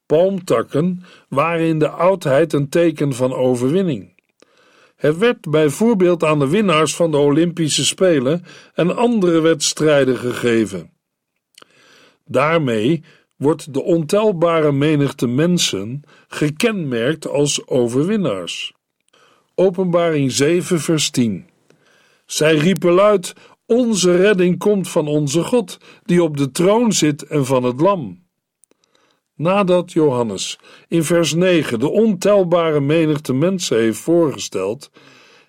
Palmtakken 0.05 1.03
waren 1.29 1.65
in 1.65 1.79
de 1.79 1.89
oudheid 1.89 2.53
een 2.53 2.69
teken 2.69 3.13
van 3.13 3.33
overwinning. 3.33 4.13
Het 4.95 5.17
werd 5.17 5.49
bijvoorbeeld 5.49 6.23
aan 6.23 6.39
de 6.39 6.47
winnaars 6.47 6.95
van 6.95 7.11
de 7.11 7.17
Olympische 7.17 7.85
Spelen 7.85 8.43
en 8.73 8.95
andere 8.95 9.39
wedstrijden 9.39 10.17
gegeven. 10.17 10.91
Daarmee 12.25 13.03
wordt 13.37 13.73
de 13.73 13.83
ontelbare 13.83 14.71
menigte 14.71 15.27
mensen 15.27 16.01
gekenmerkt 16.27 17.27
als 17.27 17.67
overwinnaars. 17.67 18.73
Openbaring 19.61 20.31
7, 20.31 20.79
vers 20.79 21.09
10. 21.09 21.45
Zij 22.25 22.55
riepen 22.55 22.91
luid: 22.91 23.33
Onze 23.65 24.15
redding 24.15 24.57
komt 24.57 24.89
van 24.89 25.07
onze 25.07 25.43
God, 25.43 25.77
die 26.03 26.23
op 26.23 26.37
de 26.37 26.51
troon 26.51 26.91
zit 26.91 27.23
en 27.23 27.45
van 27.45 27.63
het 27.63 27.81
Lam. 27.81 28.23
Nadat 29.35 29.91
Johannes 29.91 30.59
in 30.87 31.03
vers 31.03 31.33
9 31.33 31.79
de 31.79 31.89
ontelbare 31.89 32.79
menigte 32.79 33.33
mensen 33.33 33.77
heeft 33.77 33.99
voorgesteld, 33.99 34.91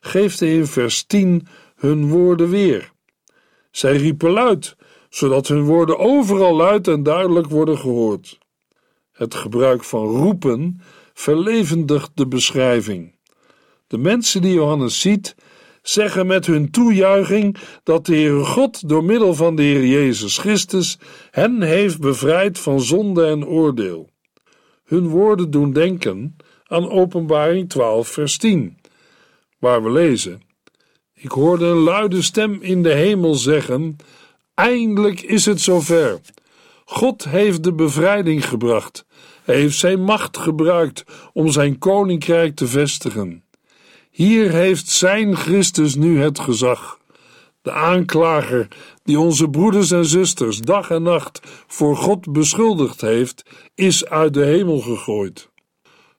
geeft 0.00 0.40
hij 0.40 0.54
in 0.54 0.66
vers 0.66 1.04
10 1.04 1.46
hun 1.76 2.08
woorden 2.08 2.50
weer. 2.50 2.92
Zij 3.70 3.96
riepen 3.96 4.30
luid, 4.30 4.76
zodat 5.08 5.48
hun 5.48 5.62
woorden 5.62 5.98
overal 5.98 6.56
luid 6.56 6.88
en 6.88 7.02
duidelijk 7.02 7.46
worden 7.46 7.78
gehoord. 7.78 8.38
Het 9.12 9.34
gebruik 9.34 9.84
van 9.84 10.06
roepen 10.06 10.80
verlevendigt 11.12 12.10
de 12.14 12.26
beschrijving. 12.26 13.20
De 13.92 13.98
mensen 13.98 14.42
die 14.42 14.52
Johannes 14.52 15.00
ziet, 15.00 15.34
zeggen 15.82 16.26
met 16.26 16.46
hun 16.46 16.70
toejuiching 16.70 17.56
dat 17.82 18.06
de 18.06 18.14
Heere 18.14 18.44
God 18.44 18.88
door 18.88 19.04
middel 19.04 19.34
van 19.34 19.56
de 19.56 19.62
Heer 19.62 19.86
Jezus 19.86 20.38
Christus 20.38 20.98
hen 21.30 21.62
heeft 21.62 22.00
bevrijd 22.00 22.58
van 22.58 22.80
zonde 22.80 23.26
en 23.26 23.46
oordeel. 23.46 24.10
Hun 24.84 25.08
woorden 25.08 25.50
doen 25.50 25.72
denken 25.72 26.36
aan 26.66 26.90
Openbaring 26.90 27.68
12, 27.68 28.08
vers 28.08 28.38
10, 28.38 28.78
waar 29.58 29.82
we 29.82 29.90
lezen: 29.90 30.42
Ik 31.14 31.30
hoorde 31.30 31.64
een 31.64 31.82
luide 31.82 32.22
stem 32.22 32.58
in 32.60 32.82
de 32.82 32.92
hemel 32.92 33.34
zeggen: 33.34 33.96
Eindelijk 34.54 35.20
is 35.20 35.46
het 35.46 35.60
zover. 35.60 36.20
God 36.84 37.24
heeft 37.24 37.64
de 37.64 37.72
bevrijding 37.72 38.48
gebracht. 38.48 39.04
Hij 39.42 39.56
heeft 39.56 39.78
zijn 39.78 40.02
macht 40.02 40.36
gebruikt 40.36 41.04
om 41.32 41.50
zijn 41.50 41.78
koninkrijk 41.78 42.56
te 42.56 42.66
vestigen. 42.66 43.42
Hier 44.12 44.50
heeft 44.50 44.88
zijn 44.88 45.36
Christus 45.36 45.94
nu 45.94 46.20
het 46.20 46.38
gezag. 46.38 46.98
De 47.62 47.72
aanklager 47.72 48.68
die 49.04 49.18
onze 49.18 49.48
broeders 49.48 49.90
en 49.90 50.04
zusters 50.04 50.60
dag 50.60 50.90
en 50.90 51.02
nacht 51.02 51.40
voor 51.66 51.96
God 51.96 52.32
beschuldigd 52.32 53.00
heeft, 53.00 53.42
is 53.74 54.06
uit 54.06 54.34
de 54.34 54.44
hemel 54.44 54.78
gegooid. 54.78 55.48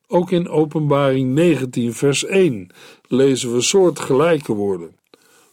Ook 0.07 0.31
in 0.31 0.49
Openbaring 0.49 1.33
19, 1.33 1.93
vers 1.93 2.25
1 2.25 2.67
lezen 3.07 3.53
we 3.53 3.61
soortgelijke 3.61 4.53
woorden. 4.53 4.95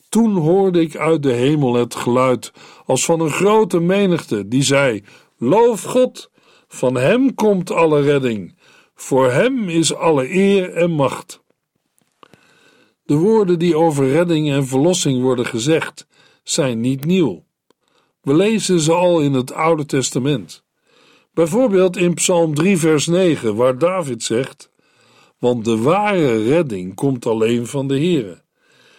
Toen 0.08 0.36
hoorde 0.36 0.80
ik 0.80 0.96
uit 0.96 1.22
de 1.22 1.32
hemel 1.32 1.74
het 1.74 1.94
geluid 1.94 2.52
als 2.86 3.04
van 3.04 3.20
een 3.20 3.30
grote 3.30 3.80
menigte 3.80 4.48
die 4.48 4.62
zei: 4.62 5.04
Loof 5.38 5.82
God, 5.82 6.30
van 6.68 6.94
Hem 6.94 7.34
komt 7.34 7.70
alle 7.70 8.00
redding, 8.00 8.54
voor 8.94 9.30
Hem 9.30 9.68
is 9.68 9.94
alle 9.94 10.34
eer 10.34 10.72
en 10.72 10.90
macht. 10.90 11.40
De 13.10 13.16
woorden 13.16 13.58
die 13.58 13.76
over 13.76 14.08
redding 14.08 14.50
en 14.50 14.66
verlossing 14.66 15.22
worden 15.22 15.46
gezegd, 15.46 16.06
zijn 16.42 16.80
niet 16.80 17.04
nieuw. 17.04 17.44
We 18.22 18.34
lezen 18.34 18.80
ze 18.80 18.92
al 18.92 19.20
in 19.20 19.32
het 19.32 19.52
Oude 19.52 19.86
Testament. 19.86 20.64
Bijvoorbeeld 21.34 21.96
in 21.96 22.14
Psalm 22.14 22.54
3, 22.54 22.78
vers 22.78 23.06
9, 23.06 23.56
waar 23.56 23.78
David 23.78 24.22
zegt: 24.22 24.70
Want 25.38 25.64
de 25.64 25.76
ware 25.76 26.42
redding 26.42 26.94
komt 26.94 27.26
alleen 27.26 27.66
van 27.66 27.88
de 27.88 27.94
Heere. 27.94 28.42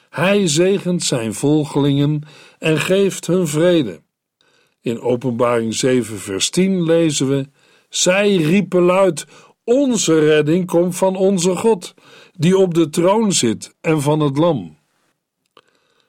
Hij 0.09 0.47
zegent 0.47 1.03
zijn 1.03 1.33
volgelingen 1.33 2.21
en 2.59 2.79
geeft 2.79 3.27
hun 3.27 3.47
vrede. 3.47 4.01
In 4.81 5.01
Openbaring 5.01 5.73
7, 5.73 6.17
vers 6.17 6.49
10 6.49 6.83
lezen 6.83 7.27
we: 7.27 7.49
Zij 7.89 8.35
riepen 8.35 8.81
luid: 8.81 9.25
Onze 9.63 10.19
redding 10.19 10.65
komt 10.65 10.95
van 10.95 11.15
onze 11.15 11.55
God, 11.55 11.93
die 12.41 12.57
op 12.57 12.73
de 12.73 12.89
troon 12.89 13.31
zit, 13.31 13.75
en 13.81 14.01
van 14.01 14.19
het 14.19 14.37
Lam. 14.37 14.77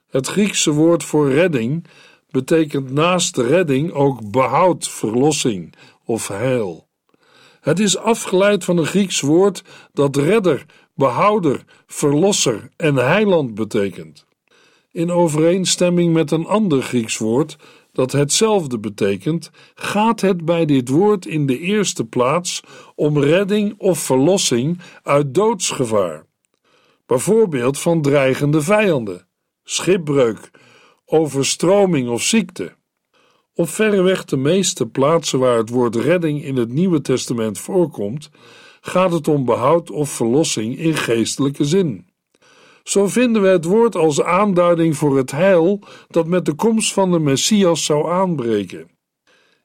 Het 0.07 0.27
Griekse 0.27 0.71
woord 0.71 1.03
voor 1.03 1.31
redding 1.31 1.85
betekent 2.29 2.91
naast 2.91 3.37
redding 3.37 3.91
ook 3.91 4.31
behoud, 4.31 4.89
verlossing 4.89 5.73
of 6.05 6.27
heil. 6.27 6.87
Het 7.61 7.79
is 7.79 7.97
afgeleid 7.97 8.63
van 8.63 8.77
een 8.77 8.85
Grieks 8.85 9.21
woord 9.21 9.63
dat 9.91 10.15
redder, 10.15 10.65
behouder, 10.95 11.63
verlosser 11.87 12.69
en 12.75 12.95
heiland 12.95 13.53
betekent. 13.53 14.25
In 14.91 15.11
overeenstemming 15.11 16.13
met 16.13 16.31
een 16.31 16.45
ander 16.45 16.81
Grieks 16.81 17.17
woord 17.17 17.57
dat 17.91 18.11
hetzelfde 18.11 18.79
betekent, 18.79 19.51
gaat 19.75 20.21
het 20.21 20.45
bij 20.45 20.65
dit 20.65 20.89
woord 20.89 21.25
in 21.25 21.45
de 21.45 21.59
eerste 21.59 22.05
plaats 22.05 22.61
om 22.95 23.19
redding 23.19 23.75
of 23.77 23.99
verlossing 23.99 24.79
uit 25.03 25.33
doodsgevaar. 25.33 26.25
Bijvoorbeeld 27.05 27.79
van 27.79 28.01
dreigende 28.01 28.61
vijanden, 28.61 29.27
schipbreuk, 29.63 30.51
overstroming 31.05 32.09
of 32.09 32.21
ziekte. 32.21 32.75
Op 33.53 33.69
verreweg 33.69 34.25
de 34.25 34.37
meeste 34.37 34.87
plaatsen 34.87 35.39
waar 35.39 35.57
het 35.57 35.69
woord 35.69 35.95
redding 35.95 36.43
in 36.43 36.55
het 36.55 36.69
Nieuwe 36.69 37.01
Testament 37.01 37.59
voorkomt, 37.59 38.29
gaat 38.81 39.11
het 39.11 39.27
om 39.27 39.45
behoud 39.45 39.91
of 39.91 40.09
verlossing 40.09 40.77
in 40.77 40.95
geestelijke 40.95 41.65
zin. 41.65 42.07
Zo 42.83 43.07
vinden 43.07 43.41
we 43.41 43.47
het 43.47 43.65
woord 43.65 43.95
als 43.95 44.21
aanduiding 44.21 44.97
voor 44.97 45.17
het 45.17 45.31
heil 45.31 45.79
dat 46.07 46.27
met 46.27 46.45
de 46.45 46.53
komst 46.53 46.93
van 46.93 47.11
de 47.11 47.19
Messias 47.19 47.85
zou 47.85 48.11
aanbreken. 48.11 48.89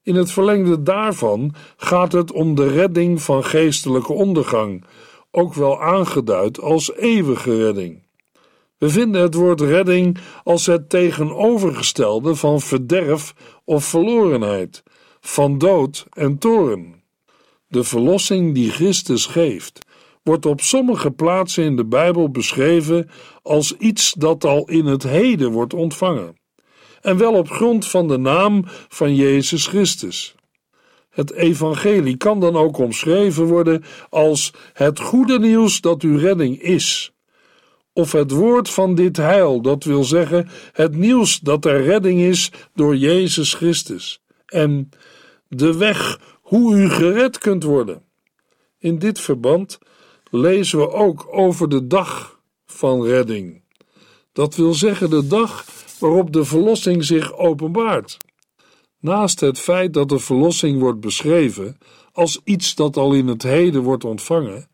In 0.03 0.15
het 0.15 0.33
verlengde 0.33 0.83
daarvan 0.83 1.55
gaat 1.77 2.13
het 2.13 2.33
om 2.33 2.55
de 2.55 2.69
redding 2.69 3.23
van 3.23 3.45
geestelijke 3.45 4.13
ondergang, 4.13 4.85
ook 5.31 5.55
wel 5.55 5.83
aangeduid 5.83 6.61
als 6.61 6.95
eeuwige 6.95 7.57
redding. 7.65 8.07
We 8.79 8.89
vinden 8.89 9.23
het 9.23 9.35
woord 9.35 9.61
redding 9.61 10.19
als 10.45 10.67
het 10.67 10.89
tegenovergestelde 10.89 12.35
van 12.35 12.61
verderf 12.61 13.35
of 13.65 13.85
verlorenheid, 13.85 14.83
van 15.21 15.59
dood 15.59 16.07
en 16.13 16.39
toren. 16.39 17.03
De 17.67 17.85
verlossing 17.85 18.55
die 18.55 18.71
Christus 18.71 19.27
geeft, 19.27 19.87
wordt 20.23 20.47
op 20.47 20.61
sommige 20.61 21.11
plaatsen 21.11 21.65
in 21.65 21.77
de 21.77 21.87
Bijbel 21.87 22.31
beschreven 22.31 23.11
als 23.43 23.77
iets 23.77 24.13
dat 24.13 24.45
al 24.45 24.69
in 24.69 24.87
het 24.87 25.03
heden 25.03 25.51
wordt 25.51 25.75
ontvangen, 25.75 26.37
en 27.01 27.17
wel 27.17 27.33
op 27.33 27.51
grond 27.51 27.87
van 27.87 28.09
de 28.09 28.19
naam 28.19 28.63
van 28.89 29.15
Jezus 29.15 29.67
Christus. 29.67 30.35
Het 31.19 31.33
evangelie 31.33 32.17
kan 32.17 32.41
dan 32.41 32.57
ook 32.57 32.79
omschreven 32.79 33.45
worden 33.45 33.85
als 34.11 34.53
het 34.73 35.01
goede 35.01 35.39
nieuws 35.39 35.81
dat 35.81 36.03
uw 36.03 36.19
redding 36.19 36.63
is, 36.63 37.13
of 37.93 38.13
het 38.13 38.31
woord 38.31 38.71
van 38.71 38.95
dit 38.95 39.17
heil, 39.17 39.63
dat 39.63 39.85
wil 39.85 40.05
zeggen 40.05 40.49
het 40.73 40.97
nieuws 40.97 41.41
dat 41.41 41.65
er 41.65 41.83
redding 41.83 42.21
is 42.21 42.51
door 42.75 42.97
Jezus 42.97 43.55
Christus, 43.55 44.21
en 44.47 44.89
de 45.49 45.77
weg 45.77 46.21
hoe 46.43 46.77
u 46.77 46.89
gered 46.89 47.39
kunt 47.39 47.63
worden. 47.63 48.03
In 48.79 48.99
dit 48.99 49.21
verband 49.21 49.79
lezen 50.31 50.79
we 50.79 50.91
ook 50.91 51.27
over 51.31 51.69
de 51.69 51.87
dag 51.87 52.41
van 52.67 53.05
redding. 53.05 53.63
Dat 54.33 54.55
wil 54.55 54.75
zeggen 54.75 55.11
de 55.11 55.27
dag 55.27 55.65
waarop 55.99 56.33
de 56.33 56.45
verlossing 56.45 57.05
zich 57.05 57.37
openbaart. 57.37 58.19
Naast 59.01 59.41
het 59.41 59.59
feit 59.59 59.95
dat 59.95 60.09
de 60.09 60.19
verlossing 60.19 60.81
wordt 60.81 61.01
beschreven 61.01 61.79
als 62.13 62.41
iets 62.45 62.75
dat 62.75 62.97
al 62.97 63.13
in 63.13 63.27
het 63.27 63.43
heden 63.43 63.83
wordt 63.83 64.05
ontvangen, 64.05 64.69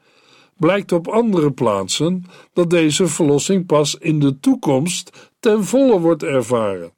blijkt 0.57 0.93
op 0.93 1.09
andere 1.09 1.53
plaatsen 1.53 2.25
dat 2.53 2.71
deze 2.71 3.07
verlossing 3.07 3.67
pas 3.67 3.95
in 3.95 4.21
de 4.21 4.41
toekomst 4.41 5.31
ten 5.41 5.65
volle 5.65 6.01
wordt 6.01 6.23
ervaren. 6.23 6.93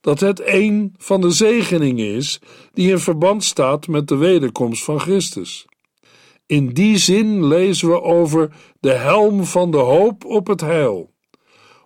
Dat 0.00 0.20
het 0.20 0.42
een 0.44 0.94
van 0.98 1.20
de 1.20 1.30
zegeningen 1.30 2.14
is 2.14 2.40
die 2.72 2.90
in 2.90 2.98
verband 2.98 3.44
staat 3.44 3.88
met 3.88 4.08
de 4.08 4.16
wederkomst 4.16 4.84
van 4.84 5.00
Christus. 5.00 5.66
In 6.46 6.72
die 6.72 6.98
zin 6.98 7.46
lezen 7.46 7.88
we 7.88 8.02
over 8.02 8.50
de 8.80 8.92
helm 8.92 9.44
van 9.44 9.70
de 9.70 9.76
hoop 9.76 10.24
op 10.24 10.46
het 10.46 10.60
heil, 10.60 11.10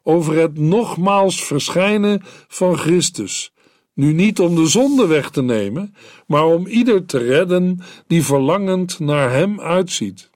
over 0.03 0.37
het 0.37 0.59
nogmaals 0.59 1.45
verschijnen 1.45 2.23
van 2.49 2.77
Christus, 2.77 3.53
nu 4.01 4.13
niet 4.13 4.41
om 4.41 4.55
de 4.55 4.67
zonde 4.67 5.07
weg 5.07 5.31
te 5.31 5.43
nemen, 5.43 5.95
maar 6.27 6.45
om 6.45 6.67
ieder 6.67 7.07
te 7.07 7.19
redden 7.19 7.81
die 8.07 8.25
verlangend 8.25 8.99
naar 8.99 9.31
Hem 9.31 9.61
uitziet. 9.61 10.31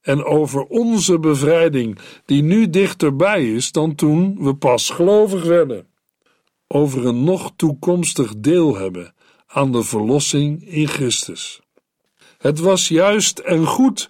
En 0.00 0.24
over 0.24 0.64
onze 0.64 1.18
bevrijding, 1.18 1.98
die 2.24 2.42
nu 2.42 2.70
dichterbij 2.70 3.52
is 3.52 3.72
dan 3.72 3.94
toen 3.94 4.36
we 4.38 4.54
pas 4.54 4.90
gelovig 4.90 5.44
werden. 5.44 5.86
Over 6.66 7.06
een 7.06 7.24
nog 7.24 7.52
toekomstig 7.56 8.34
deel 8.36 8.76
hebben 8.76 9.14
aan 9.46 9.72
de 9.72 9.82
verlossing 9.82 10.68
in 10.68 10.88
Christus. 10.88 11.60
Het 12.38 12.58
was 12.58 12.88
juist 12.88 13.38
en 13.38 13.66
goed 13.66 14.08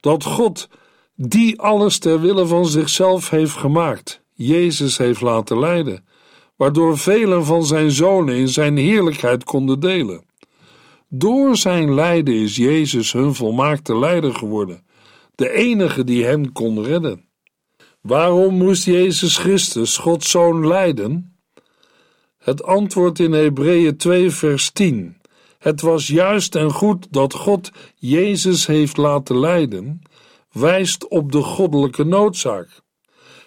dat 0.00 0.24
God, 0.24 0.68
die 1.14 1.60
alles 1.60 1.98
ter 1.98 2.20
wille 2.20 2.46
van 2.46 2.66
zichzelf 2.66 3.30
heeft 3.30 3.56
gemaakt, 3.56 4.22
Jezus 4.34 4.98
heeft 4.98 5.20
laten 5.20 5.58
leiden, 5.58 6.04
waardoor 6.60 6.98
velen 6.98 7.44
van 7.44 7.64
zijn 7.64 7.90
zonen 7.90 8.34
in 8.34 8.48
zijn 8.48 8.76
heerlijkheid 8.76 9.44
konden 9.44 9.80
delen. 9.80 10.24
Door 11.08 11.56
zijn 11.56 11.94
lijden 11.94 12.34
is 12.34 12.56
Jezus 12.56 13.12
hun 13.12 13.34
volmaakte 13.34 13.98
leider 13.98 14.34
geworden, 14.34 14.84
de 15.34 15.50
enige 15.50 16.04
die 16.04 16.24
hen 16.24 16.52
kon 16.52 16.84
redden. 16.84 17.24
Waarom 18.00 18.54
moest 18.54 18.84
Jezus 18.84 19.36
Christus, 19.36 19.96
Gods 19.96 20.30
zoon, 20.30 20.66
lijden? 20.66 21.36
Het 22.38 22.62
antwoord 22.62 23.18
in 23.18 23.32
Hebreeën 23.32 23.96
2, 23.96 24.30
vers 24.30 24.70
10 24.70 25.16
het 25.58 25.80
was 25.80 26.06
juist 26.06 26.54
en 26.54 26.72
goed 26.72 27.06
dat 27.10 27.34
God 27.34 27.70
Jezus 27.96 28.66
heeft 28.66 28.96
laten 28.96 29.38
lijden, 29.38 30.02
wijst 30.52 31.08
op 31.08 31.32
de 31.32 31.42
goddelijke 31.42 32.04
noodzaak. 32.04 32.68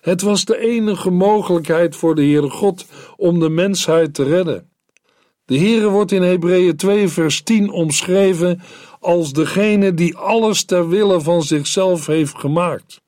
Het 0.03 0.21
was 0.21 0.45
de 0.45 0.57
enige 0.57 1.09
mogelijkheid 1.09 1.95
voor 1.95 2.15
de 2.15 2.21
Heere 2.21 2.49
God 2.49 2.85
om 3.17 3.39
de 3.39 3.49
mensheid 3.49 4.13
te 4.13 4.23
redden. 4.23 4.69
De 5.45 5.57
Heere 5.57 5.89
wordt 5.89 6.11
in 6.11 6.21
Hebreeën 6.21 6.75
2 6.75 7.07
vers 7.07 7.41
10 7.41 7.69
omschreven 7.69 8.61
als 8.99 9.33
degene 9.33 9.93
die 9.93 10.17
alles 10.17 10.63
ter 10.63 10.89
wille 10.89 11.21
van 11.21 11.43
zichzelf 11.43 12.05
heeft 12.05 12.37
gemaakt. 12.37 13.01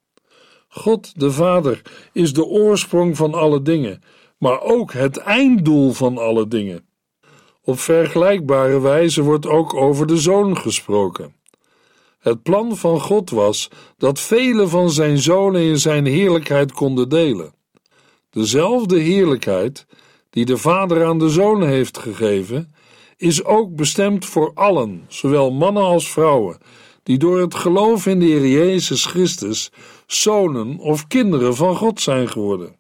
God 0.68 1.20
de 1.20 1.32
Vader 1.32 1.82
is 2.14 2.34
de 2.34 2.46
oorsprong 2.46 3.18
van 3.18 3.34
alle 3.34 3.62
dingen, 3.62 4.04
maar 4.38 4.62
ook 4.62 4.94
het 4.94 5.18
einddoel 5.18 5.92
van 5.92 6.18
alle 6.18 6.48
dingen. 6.48 6.86
Op 7.62 7.80
vergelijkbare 7.80 8.80
wijze 8.80 9.22
wordt 9.22 9.48
ook 9.48 9.74
over 9.74 10.08
de 10.08 10.18
Zoon 10.18 10.58
gesproken. 10.58 11.35
Het 12.26 12.44
plan 12.44 12.78
van 12.78 13.02
God 13.02 13.30
was 13.30 13.70
dat 13.98 14.20
vele 14.20 14.68
van 14.68 14.90
zijn 14.90 15.18
zonen 15.18 15.62
in 15.62 15.80
zijn 15.80 16.06
heerlijkheid 16.06 16.72
konden 16.72 17.10
delen. 17.10 17.54
Dezelfde 18.30 19.00
heerlijkheid 19.00 19.86
die 20.30 20.46
de 20.46 20.58
Vader 20.58 21.06
aan 21.06 21.20
de 21.20 21.30
Zoon 21.30 21.64
heeft 21.64 21.98
gegeven, 21.98 22.74
is 23.18 23.44
ook 23.44 23.76
bestemd 23.76 24.26
voor 24.26 24.52
allen, 24.54 25.06
zowel 25.08 25.52
mannen 25.52 25.84
als 25.84 26.12
vrouwen, 26.12 26.58
die 27.04 27.18
door 27.18 27.40
het 27.40 27.56
geloof 27.56 28.06
in 28.06 28.20
de 28.20 28.26
Heer 28.26 28.48
Jezus 28.48 29.06
Christus 29.06 29.72
zonen 30.08 30.78
of 30.78 31.08
kinderen 31.08 31.56
van 31.56 31.76
God 31.76 32.02
zijn 32.02 32.30
geworden. 32.30 32.76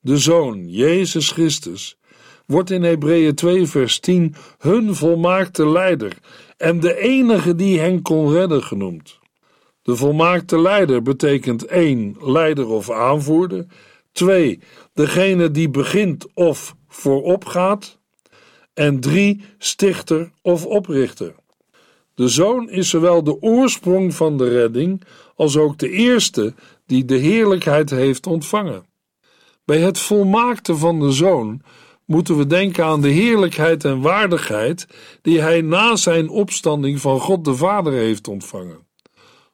De 0.00 0.18
Zoon, 0.18 0.68
Jezus 0.68 1.30
Christus, 1.30 1.98
wordt 2.46 2.70
in 2.70 2.82
Hebreeën 2.82 3.34
2 3.34 3.66
vers 3.66 3.98
10 3.98 4.34
hun 4.58 4.94
volmaakte 4.94 5.68
leider 5.68 6.16
en 6.56 6.80
de 6.80 6.98
enige 6.98 7.54
die 7.54 7.78
hen 7.78 8.02
kon 8.02 8.32
redden 8.32 8.62
genoemd. 8.62 9.18
De 9.82 9.96
volmaakte 9.96 10.60
leider 10.60 11.02
betekent 11.02 11.64
1. 11.64 12.16
leider 12.20 12.68
of 12.68 12.90
aanvoerder, 12.90 13.66
2. 14.12 14.60
degene 14.92 15.50
die 15.50 15.70
begint 15.70 16.34
of 16.34 16.76
voorop 16.88 17.44
gaat, 17.44 17.98
en 18.74 19.00
3. 19.00 19.44
stichter 19.58 20.30
of 20.42 20.66
oprichter. 20.66 21.34
De 22.14 22.28
zoon 22.28 22.70
is 22.70 22.88
zowel 22.88 23.24
de 23.24 23.42
oorsprong 23.42 24.14
van 24.14 24.38
de 24.38 24.48
redding 24.48 25.02
als 25.36 25.56
ook 25.56 25.78
de 25.78 25.90
eerste 25.90 26.54
die 26.86 27.04
de 27.04 27.16
heerlijkheid 27.16 27.90
heeft 27.90 28.26
ontvangen. 28.26 28.86
Bij 29.64 29.78
het 29.78 29.98
volmaakte 29.98 30.76
van 30.76 31.00
de 31.00 31.12
zoon 31.12 31.62
moeten 32.06 32.36
we 32.36 32.46
denken 32.46 32.84
aan 32.84 33.00
de 33.00 33.08
heerlijkheid 33.08 33.84
en 33.84 34.00
waardigheid 34.00 34.86
die 35.22 35.40
hij 35.40 35.60
na 35.60 35.96
zijn 35.96 36.28
opstanding 36.28 37.00
van 37.00 37.20
God 37.20 37.44
de 37.44 37.54
Vader 37.54 37.92
heeft 37.92 38.28
ontvangen. 38.28 38.86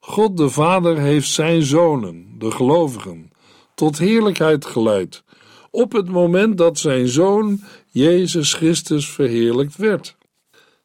God 0.00 0.36
de 0.36 0.48
Vader 0.48 0.98
heeft 0.98 1.28
zijn 1.28 1.62
zonen, 1.62 2.34
de 2.38 2.50
gelovigen, 2.50 3.30
tot 3.74 3.98
heerlijkheid 3.98 4.66
geleid, 4.66 5.24
op 5.70 5.92
het 5.92 6.08
moment 6.08 6.58
dat 6.58 6.78
zijn 6.78 7.08
zoon 7.08 7.60
Jezus 7.86 8.54
Christus 8.54 9.10
verheerlijkt 9.10 9.76
werd. 9.76 10.16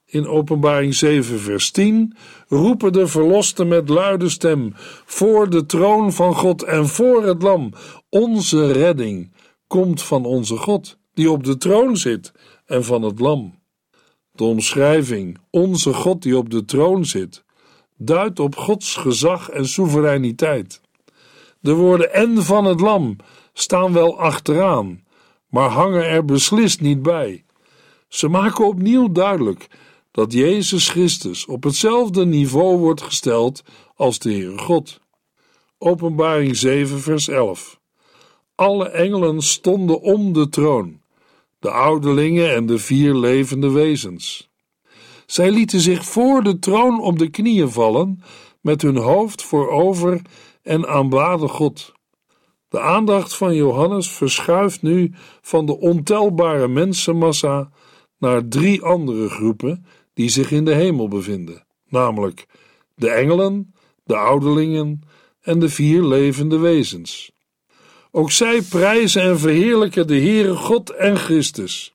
In 0.06 0.28
Openbaring 0.28 0.96
7, 0.96 1.40
vers 1.40 1.72
10 1.72 2.16
roepen 2.48 2.94
de 2.94 3.08
verlosten 3.08 3.68
met 3.68 3.90
luide 3.90 4.30
stem 4.30 4.74
voor 5.06 5.50
de 5.50 5.66
troon 5.66 6.14
van 6.14 6.36
God 6.36 6.64
en 6.64 6.88
voor 6.88 7.24
het 7.24 7.42
Lam: 7.42 7.74
Onze 8.10 8.72
redding 8.72 9.34
komt 9.68 10.02
van 10.02 10.26
onze 10.26 10.58
God 10.58 10.98
die 11.16 11.32
op 11.32 11.44
de 11.44 11.58
troon 11.58 11.98
zit, 11.98 12.32
en 12.66 12.84
van 12.84 13.02
het 13.02 13.20
Lam. 13.20 13.60
De 14.32 14.44
omschrijving, 14.44 15.38
onze 15.50 15.94
God 15.94 16.22
die 16.22 16.38
op 16.38 16.50
de 16.50 16.66
troon 16.66 17.06
zit, 17.06 17.44
duidt 17.98 18.40
op 18.40 18.56
Gods 18.56 18.96
gezag 18.96 19.50
en 19.50 19.68
soevereiniteit. 19.68 20.82
De 21.60 21.74
woorden 21.74 22.14
en 22.14 22.44
van 22.44 22.66
het 22.66 22.80
Lam 22.80 23.16
staan 23.54 23.94
wel 23.94 24.20
achteraan, 24.20 25.04
maar 25.50 25.70
hangen 25.70 26.08
er 26.08 26.26
beslist 26.26 26.82
niet 26.82 27.02
bij. 27.02 27.44
Ze 28.08 28.28
maken 28.28 28.68
opnieuw 28.68 29.12
duidelijk 29.12 29.68
dat 30.12 30.34
Jezus 30.34 30.90
Christus 30.90 31.46
op 31.46 31.64
hetzelfde 31.64 32.26
niveau 32.26 32.78
wordt 32.78 33.02
gesteld 33.02 33.64
als 33.96 34.20
de 34.20 34.32
Heere 34.32 34.58
God. 34.58 35.00
Openbaring 35.78 36.58
7, 36.58 37.00
vers 37.00 37.28
11. 37.28 37.80
Alle 38.56 38.90
engelen 38.90 39.42
stonden 39.42 40.02
om 40.02 40.34
de 40.34 40.50
troon 40.50 41.04
de 41.66 41.72
ouderlingen 41.72 42.54
en 42.54 42.66
de 42.66 42.78
vier 42.78 43.16
levende 43.16 43.72
wezens. 43.72 44.50
Zij 45.26 45.52
lieten 45.52 45.80
zich 45.80 46.06
voor 46.06 46.44
de 46.44 46.60
troon 46.60 47.02
op 47.02 47.20
de 47.20 47.30
knieën 47.30 47.70
vallen, 47.70 48.22
met 48.62 48.82
hun 48.82 48.98
hoofd 48.98 49.44
voorover 49.44 50.22
en 50.62 50.88
aanbaden 50.88 51.50
God. 51.50 51.94
De 52.68 52.80
aandacht 52.80 53.36
van 53.36 53.56
Johannes 53.56 54.12
verschuift 54.12 54.82
nu 54.82 55.14
van 55.42 55.66
de 55.66 55.80
ontelbare 55.80 56.68
mensenmassa 56.68 57.70
naar 58.18 58.48
drie 58.48 58.82
andere 58.82 59.30
groepen 59.30 59.86
die 60.14 60.30
zich 60.30 60.52
in 60.52 60.66
de 60.66 60.74
hemel 60.74 61.08
bevinden, 61.08 61.66
namelijk 61.88 62.46
de 62.96 63.10
engelen, 63.10 63.74
de 64.04 64.16
ouderlingen 64.16 65.02
en 65.42 65.60
de 65.60 65.70
vier 65.70 66.04
levende 66.04 66.58
wezens. 66.58 67.32
Ook 68.18 68.32
zij 68.32 68.62
prijzen 68.62 69.22
en 69.22 69.40
verheerlijken 69.40 70.08
de 70.08 70.20
Heere 70.20 70.56
God 70.56 70.90
en 70.90 71.18
Christus. 71.18 71.94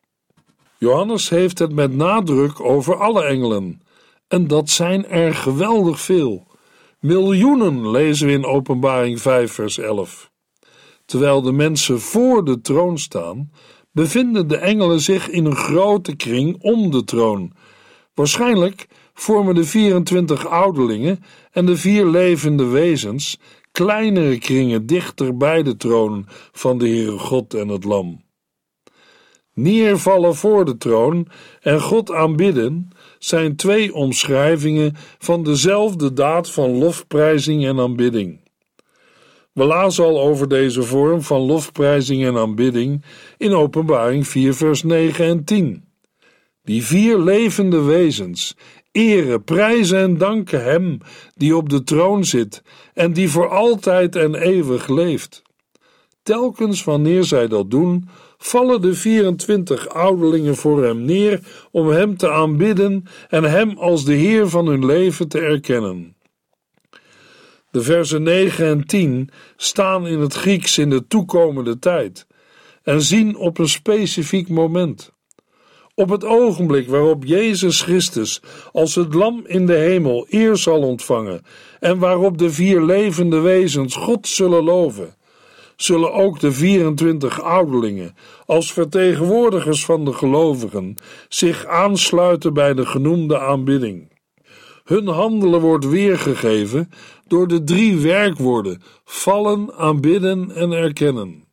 Johannes 0.78 1.28
heeft 1.28 1.58
het 1.58 1.72
met 1.72 1.96
nadruk 1.96 2.60
over 2.60 2.96
alle 2.96 3.24
engelen, 3.24 3.82
en 4.28 4.46
dat 4.46 4.70
zijn 4.70 5.06
er 5.06 5.34
geweldig 5.34 6.00
veel. 6.00 6.46
Miljoenen 6.98 7.90
lezen 7.90 8.26
we 8.26 8.32
in 8.32 8.44
Openbaring 8.44 9.20
5, 9.20 9.52
vers 9.52 9.78
11. 9.78 10.30
Terwijl 11.04 11.42
de 11.42 11.52
mensen 11.52 12.00
voor 12.00 12.44
de 12.44 12.60
troon 12.60 12.98
staan, 12.98 13.50
bevinden 13.92 14.48
de 14.48 14.56
engelen 14.56 15.00
zich 15.00 15.28
in 15.28 15.44
een 15.44 15.56
grote 15.56 16.16
kring 16.16 16.62
om 16.62 16.90
de 16.90 17.04
troon. 17.04 17.52
Waarschijnlijk 18.14 18.86
vormen 19.14 19.54
de 19.54 19.64
24 19.64 20.46
ouderlingen 20.46 21.24
en 21.50 21.66
de 21.66 21.76
vier 21.76 22.06
levende 22.06 22.64
wezens 22.64 23.38
kleinere 23.72 24.38
kringen 24.38 24.86
dichter 24.86 25.36
bij 25.36 25.62
de 25.62 25.76
troon 25.76 26.26
van 26.52 26.78
de 26.78 26.88
Heere 26.88 27.18
God 27.18 27.54
en 27.54 27.68
het 27.68 27.84
Lam. 27.84 28.22
Neervallen 29.54 30.34
voor 30.34 30.64
de 30.64 30.76
troon 30.76 31.28
en 31.60 31.80
God 31.80 32.12
aanbidden 32.12 32.88
zijn 33.18 33.56
twee 33.56 33.94
omschrijvingen 33.94 34.94
van 35.18 35.42
dezelfde 35.42 36.12
daad 36.12 36.50
van 36.50 36.78
lofprijzing 36.78 37.66
en 37.66 37.80
aanbidding. 37.80 38.40
We 39.52 39.64
lazen 39.64 40.04
al 40.04 40.20
over 40.20 40.48
deze 40.48 40.82
vorm 40.82 41.22
van 41.22 41.40
lofprijzing 41.40 42.24
en 42.24 42.36
aanbidding 42.36 43.04
in 43.36 43.52
Openbaring 43.52 44.26
4, 44.26 44.54
vers 44.54 44.82
9 44.82 45.24
en 45.24 45.44
10. 45.44 45.84
Die 46.62 46.84
vier 46.84 47.18
levende 47.18 47.80
wezens 47.80 48.56
eren, 48.92 49.44
prijzen 49.44 49.98
en 49.98 50.18
danken 50.18 50.64
Hem 50.64 50.98
die 51.34 51.56
op 51.56 51.68
de 51.68 51.82
troon 51.82 52.24
zit 52.24 52.62
en 52.94 53.12
die 53.12 53.30
voor 53.30 53.48
altijd 53.48 54.16
en 54.16 54.34
eeuwig 54.34 54.88
leeft. 54.88 55.42
Telkens 56.22 56.84
wanneer 56.84 57.24
zij 57.24 57.48
dat 57.48 57.70
doen, 57.70 58.08
vallen 58.38 58.80
de 58.80 58.94
24 58.94 59.88
ouderlingen 59.88 60.56
voor 60.56 60.84
Hem 60.84 61.04
neer 61.04 61.40
om 61.70 61.88
Hem 61.88 62.16
te 62.16 62.30
aanbidden 62.30 63.04
en 63.28 63.44
Hem 63.44 63.78
als 63.78 64.04
de 64.04 64.14
Heer 64.14 64.48
van 64.48 64.66
hun 64.66 64.86
leven 64.86 65.28
te 65.28 65.40
erkennen. 65.40 66.16
De 67.70 67.82
versen 67.82 68.22
9 68.22 68.66
en 68.66 68.86
10 68.86 69.30
staan 69.56 70.06
in 70.06 70.20
het 70.20 70.34
Grieks 70.34 70.78
in 70.78 70.90
de 70.90 71.06
toekomende 71.06 71.78
tijd 71.78 72.26
en 72.82 73.02
zien 73.02 73.36
op 73.36 73.58
een 73.58 73.68
specifiek 73.68 74.48
moment. 74.48 75.12
Op 76.00 76.08
het 76.08 76.24
ogenblik 76.24 76.88
waarop 76.88 77.24
Jezus 77.24 77.82
Christus 77.82 78.42
als 78.72 78.94
het 78.94 79.14
lam 79.14 79.42
in 79.46 79.66
de 79.66 79.74
hemel 79.74 80.26
eer 80.30 80.56
zal 80.56 80.82
ontvangen 80.82 81.42
en 81.80 81.98
waarop 81.98 82.38
de 82.38 82.50
vier 82.50 82.82
levende 82.82 83.40
wezens 83.40 83.96
God 83.96 84.28
zullen 84.28 84.64
loven, 84.64 85.14
zullen 85.76 86.12
ook 86.12 86.40
de 86.40 86.52
24 86.52 87.42
ouderlingen 87.42 88.14
als 88.46 88.72
vertegenwoordigers 88.72 89.84
van 89.84 90.04
de 90.04 90.12
gelovigen 90.12 90.94
zich 91.28 91.66
aansluiten 91.66 92.54
bij 92.54 92.74
de 92.74 92.86
genoemde 92.86 93.38
aanbidding. 93.38 94.12
Hun 94.84 95.06
handelen 95.06 95.60
wordt 95.60 95.88
weergegeven 95.88 96.90
door 97.26 97.48
de 97.48 97.64
drie 97.64 97.96
werkwoorden 97.96 98.82
vallen, 99.04 99.72
aanbidden 99.76 100.50
en 100.54 100.72
erkennen. 100.72 101.49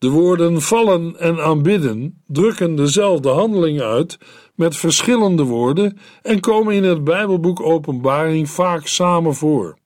De 0.00 0.08
woorden 0.08 0.62
vallen 0.62 1.16
en 1.18 1.40
aanbidden 1.40 2.22
drukken 2.26 2.74
dezelfde 2.76 3.28
handeling 3.28 3.80
uit 3.80 4.18
met 4.54 4.76
verschillende 4.76 5.42
woorden 5.42 5.98
en 6.22 6.40
komen 6.40 6.74
in 6.74 6.84
het 6.84 7.04
Bijbelboek 7.04 7.60
Openbaring 7.60 8.50
vaak 8.50 8.86
samen 8.86 9.34
voor. 9.34 9.78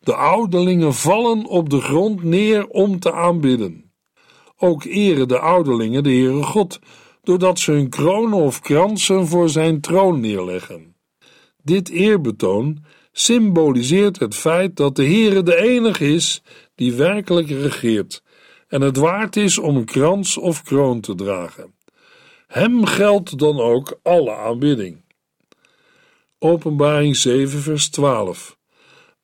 De 0.00 0.14
ouderlingen 0.14 0.94
vallen 0.94 1.46
op 1.46 1.70
de 1.70 1.80
grond 1.80 2.22
neer 2.22 2.66
om 2.66 2.98
te 2.98 3.12
aanbidden. 3.12 3.92
Ook 4.56 4.84
eren 4.84 5.28
de 5.28 5.38
ouderlingen 5.38 6.02
de 6.02 6.10
Heere 6.10 6.42
God, 6.42 6.78
doordat 7.22 7.58
ze 7.58 7.72
hun 7.72 7.88
kronen 7.88 8.38
of 8.38 8.60
kransen 8.60 9.26
voor 9.26 9.48
zijn 9.48 9.80
troon 9.80 10.20
neerleggen. 10.20 10.96
Dit 11.62 11.88
eerbetoon 11.88 12.84
symboliseert 13.12 14.18
het 14.18 14.34
feit 14.34 14.76
dat 14.76 14.96
de 14.96 15.04
Heere 15.04 15.42
de 15.42 15.56
enige 15.56 16.08
is 16.08 16.42
die 16.74 16.92
werkelijk 16.92 17.48
regeert 17.48 18.24
en 18.68 18.80
het 18.80 18.96
waard 18.96 19.36
is 19.36 19.58
om 19.58 19.84
krans 19.84 20.36
of 20.36 20.62
kroon 20.62 21.00
te 21.00 21.14
dragen. 21.14 21.74
Hem 22.46 22.84
geldt 22.84 23.38
dan 23.38 23.60
ook 23.60 23.98
alle 24.02 24.34
aanbidding. 24.34 25.04
Openbaring 26.38 27.16
7, 27.16 27.60
vers 27.60 27.88
12. 27.88 28.58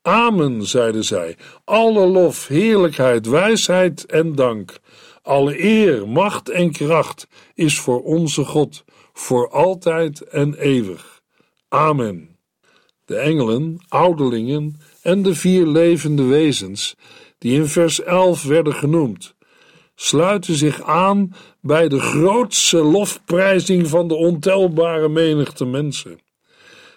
Amen, 0.02 0.66
zeiden 0.66 1.04
zij. 1.04 1.36
Alle 1.64 2.06
lof, 2.06 2.46
heerlijkheid, 2.46 3.26
wijsheid 3.26 4.06
en 4.06 4.34
dank. 4.34 4.80
Alle 5.22 5.64
eer, 5.64 6.08
macht 6.08 6.48
en 6.48 6.72
kracht 6.72 7.28
is 7.54 7.78
voor 7.78 8.02
onze 8.02 8.44
God, 8.44 8.84
voor 9.12 9.50
altijd 9.50 10.20
en 10.20 10.54
eeuwig. 10.54 11.22
Amen. 11.68 12.36
De 13.04 13.16
engelen, 13.16 13.78
ouderlingen 13.88 14.80
en 15.02 15.22
de 15.22 15.34
vier 15.34 15.66
levende 15.66 16.24
wezens, 16.24 16.96
die 17.42 17.54
in 17.54 17.66
vers 17.66 18.02
11 18.02 18.42
werden 18.44 18.74
genoemd, 18.74 19.34
sluiten 19.94 20.54
zich 20.54 20.82
aan 20.82 21.34
bij 21.60 21.88
de 21.88 22.00
grootste 22.00 22.76
lofprijzing 22.76 23.88
van 23.88 24.08
de 24.08 24.14
ontelbare 24.14 25.08
menigte 25.08 25.64
mensen. 25.64 26.18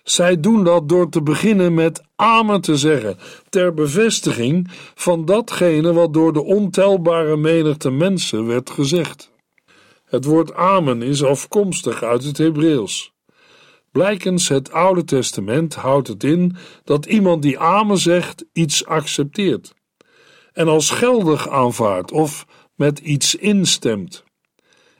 Zij 0.03 0.39
doen 0.39 0.63
dat 0.63 0.89
door 0.89 1.09
te 1.09 1.21
beginnen 1.21 1.73
met 1.73 2.03
Amen 2.15 2.61
te 2.61 2.77
zeggen, 2.77 3.17
ter 3.49 3.73
bevestiging 3.73 4.67
van 4.95 5.25
datgene 5.25 5.93
wat 5.93 6.13
door 6.13 6.33
de 6.33 6.43
ontelbare 6.43 7.37
menigte 7.37 7.91
mensen 7.91 8.47
werd 8.47 8.69
gezegd. 8.69 9.31
Het 10.05 10.25
woord 10.25 10.53
Amen 10.53 11.01
is 11.01 11.23
afkomstig 11.23 12.03
uit 12.03 12.23
het 12.23 12.37
Hebreeuws. 12.37 13.13
Blijkens 13.91 14.47
het 14.47 14.71
Oude 14.71 15.03
Testament 15.03 15.75
houdt 15.75 16.07
het 16.07 16.23
in 16.23 16.55
dat 16.83 17.05
iemand 17.05 17.41
die 17.41 17.59
Amen 17.59 17.97
zegt 17.97 18.45
iets 18.53 18.85
accepteert 18.85 19.73
en 20.55 20.67
als 20.67 20.89
geldig 20.89 21.49
aanvaardt 21.49 22.11
of 22.11 22.45
met 22.75 22.99
iets 22.99 23.35
instemt. 23.35 24.23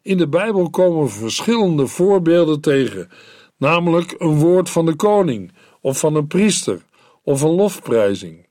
In 0.01 0.17
de 0.17 0.27
Bijbel 0.27 0.69
komen 0.69 1.09
verschillende 1.09 1.87
voorbeelden 1.87 2.61
tegen, 2.61 3.09
namelijk 3.57 4.15
een 4.17 4.39
woord 4.39 4.69
van 4.69 4.85
de 4.85 4.95
koning 4.95 5.53
of 5.81 5.99
van 5.99 6.15
een 6.15 6.27
priester 6.27 6.85
of 7.23 7.41
een 7.41 7.55
lofprijzing. 7.55 8.47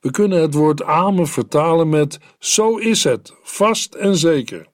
We 0.00 0.10
kunnen 0.10 0.40
het 0.40 0.54
woord 0.54 0.82
amen 0.82 1.26
vertalen 1.26 1.88
met 1.88 2.18
zo 2.38 2.76
is 2.76 3.04
het, 3.04 3.34
vast 3.42 3.94
en 3.94 4.16
zeker. 4.16 4.66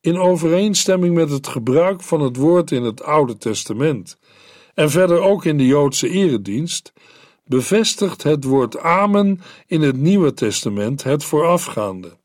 In 0.00 0.18
overeenstemming 0.18 1.14
met 1.14 1.30
het 1.30 1.46
gebruik 1.46 2.02
van 2.02 2.20
het 2.20 2.36
woord 2.36 2.70
in 2.70 2.82
het 2.82 3.02
Oude 3.02 3.36
Testament 3.36 4.18
en 4.74 4.90
verder 4.90 5.20
ook 5.20 5.44
in 5.44 5.58
de 5.58 5.66
Joodse 5.66 6.08
eredienst, 6.08 6.92
bevestigt 7.48 8.22
het 8.22 8.44
woord 8.44 8.78
amen 8.78 9.40
in 9.66 9.80
het 9.80 9.96
Nieuwe 9.96 10.34
Testament 10.34 11.02
het 11.02 11.24
voorafgaande. 11.24 12.16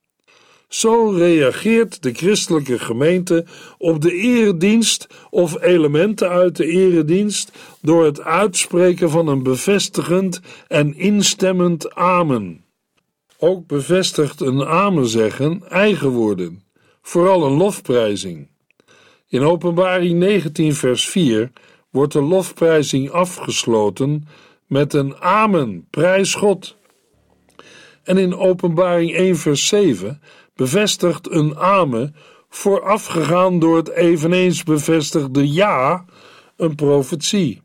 Zo 0.67 1.09
reageert 1.09 2.03
de 2.03 2.13
christelijke 2.13 2.79
gemeente 2.79 3.45
op 3.77 4.01
de 4.01 4.11
eredienst 4.11 5.07
of 5.29 5.61
elementen 5.61 6.29
uit 6.29 6.55
de 6.55 6.65
eredienst 6.65 7.51
door 7.81 8.05
het 8.05 8.21
uitspreken 8.21 9.09
van 9.09 9.27
een 9.27 9.43
bevestigend 9.43 10.41
en 10.67 10.95
instemmend 10.95 11.95
amen. 11.95 12.63
Ook 13.37 13.67
bevestigt 13.67 14.41
een 14.41 14.65
amen 14.65 15.07
zeggen 15.07 15.63
eigen 15.69 16.09
woorden, 16.09 16.63
vooral 17.01 17.45
een 17.45 17.57
lofprijzing. 17.57 18.47
In 19.27 19.41
Openbaring 19.41 20.19
19 20.19 20.73
vers 20.73 21.09
4 21.09 21.51
wordt 21.89 22.13
de 22.13 22.21
lofprijzing 22.21 23.09
afgesloten 23.09 24.27
met 24.73 24.93
een 24.93 25.15
amen, 25.21 25.87
prijs 25.89 26.35
God. 26.35 26.77
En 28.03 28.17
in 28.17 28.35
Openbaring 28.35 29.13
1 29.13 29.35
vers 29.35 29.67
7 29.67 30.21
bevestigt 30.55 31.31
een 31.31 31.57
amen, 31.57 32.15
voorafgegaan 32.49 33.59
door 33.59 33.77
het 33.77 33.89
eveneens 33.89 34.63
bevestigde 34.63 35.53
ja, 35.53 36.05
een 36.57 36.75
profetie. 36.75 37.61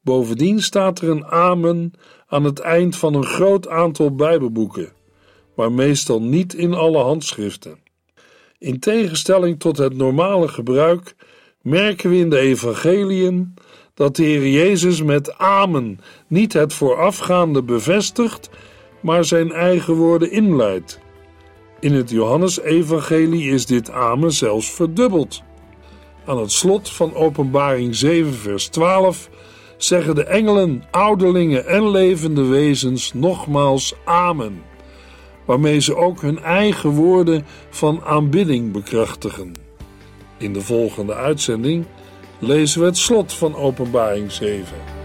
Bovendien 0.00 0.62
staat 0.62 1.00
er 1.00 1.08
een 1.08 1.26
amen 1.26 1.92
aan 2.26 2.44
het 2.44 2.58
eind 2.58 2.96
van 2.96 3.14
een 3.14 3.26
groot 3.26 3.68
aantal 3.68 4.14
Bijbelboeken, 4.14 4.92
maar 5.54 5.72
meestal 5.72 6.22
niet 6.22 6.54
in 6.54 6.74
alle 6.74 6.98
handschriften. 7.02 7.78
In 8.58 8.78
tegenstelling 8.78 9.60
tot 9.60 9.76
het 9.76 9.96
normale 9.96 10.48
gebruik 10.48 11.16
merken 11.62 12.10
we 12.10 12.16
in 12.16 12.30
de 12.30 12.38
evangeliën 12.38 13.54
dat 13.96 14.16
de 14.16 14.22
Heer 14.22 14.48
Jezus 14.48 15.02
met 15.02 15.38
amen 15.38 16.00
niet 16.26 16.52
het 16.52 16.74
voorafgaande 16.74 17.62
bevestigt, 17.62 18.50
maar 19.00 19.24
zijn 19.24 19.52
eigen 19.52 19.94
woorden 19.94 20.30
inleidt. 20.30 21.00
In 21.80 21.92
het 21.92 22.10
Johannesevangelie 22.10 23.50
is 23.50 23.66
dit 23.66 23.90
amen 23.90 24.32
zelfs 24.32 24.70
verdubbeld. 24.70 25.42
Aan 26.26 26.38
het 26.38 26.52
slot 26.52 26.90
van 26.90 27.14
Openbaring 27.14 27.94
7 27.94 28.34
vers 28.34 28.66
12 28.66 29.28
zeggen 29.76 30.14
de 30.14 30.24
engelen, 30.24 30.84
ouderlingen 30.90 31.66
en 31.66 31.90
levende 31.90 32.44
wezens 32.44 33.12
nogmaals 33.14 33.94
amen, 34.04 34.62
waarmee 35.44 35.80
ze 35.80 35.96
ook 35.96 36.20
hun 36.20 36.38
eigen 36.38 36.90
woorden 36.90 37.46
van 37.70 38.02
aanbidding 38.04 38.72
bekrachtigen. 38.72 39.52
In 40.38 40.52
de 40.52 40.60
volgende 40.60 41.14
uitzending 41.14 41.86
lezen 42.38 42.80
we 42.80 42.86
het 42.86 42.96
slot 42.96 43.32
van 43.32 43.56
Openbaring 43.56 44.32
7. 44.32 44.95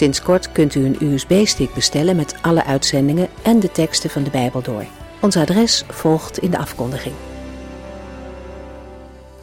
Sinds 0.00 0.22
kort 0.22 0.52
kunt 0.52 0.74
u 0.74 0.84
een 0.84 0.96
USB-stick 1.00 1.74
bestellen 1.74 2.16
met 2.16 2.34
alle 2.42 2.64
uitzendingen 2.64 3.28
en 3.42 3.60
de 3.60 3.72
teksten 3.72 4.10
van 4.10 4.22
de 4.22 4.30
Bijbel 4.30 4.62
door. 4.62 4.84
Ons 5.20 5.36
adres 5.36 5.84
volgt 5.88 6.38
in 6.38 6.50
de 6.50 6.58
afkondiging. 6.58 7.14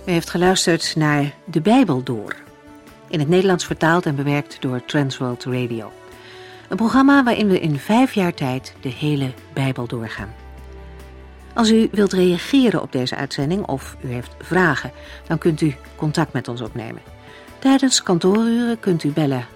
U 0.06 0.12
heeft 0.12 0.30
geluisterd 0.30 0.96
naar 0.96 1.34
De 1.46 1.62
Bijbel 1.62 2.04
Door. 2.04 2.36
In 3.08 3.20
het 3.20 3.30
Nederlands 3.30 3.66
vertaald 3.66 4.06
en 4.06 4.16
bewerkt 4.16 4.62
door 4.62 4.86
Transworld 4.86 5.44
Radio. 5.44 5.92
Een 6.70 6.78
programma 6.78 7.24
waarin 7.24 7.48
we 7.48 7.60
in 7.60 7.80
vijf 7.80 8.14
jaar 8.14 8.34
tijd 8.34 8.74
de 8.82 8.90
hele 8.90 9.32
Bijbel 9.54 9.88
doorgaan. 9.88 10.34
Als 11.54 11.72
u 11.72 11.88
wilt 11.92 12.14
reageren 12.14 12.82
op 12.82 12.92
deze 12.92 13.16
uitzending 13.16 13.66
of 13.66 13.98
u 14.04 14.08
heeft 14.08 14.36
vragen, 14.42 14.92
dan 15.28 15.38
kunt 15.38 15.62
u 15.62 15.76
contact 15.96 16.34
met 16.34 16.48
ons 16.48 16.62
opnemen. 16.62 17.02
Tijdens 17.60 18.04
kantooruren 18.04 18.80
kunt 18.80 19.04
u 19.04 19.12
bellen 19.12 19.56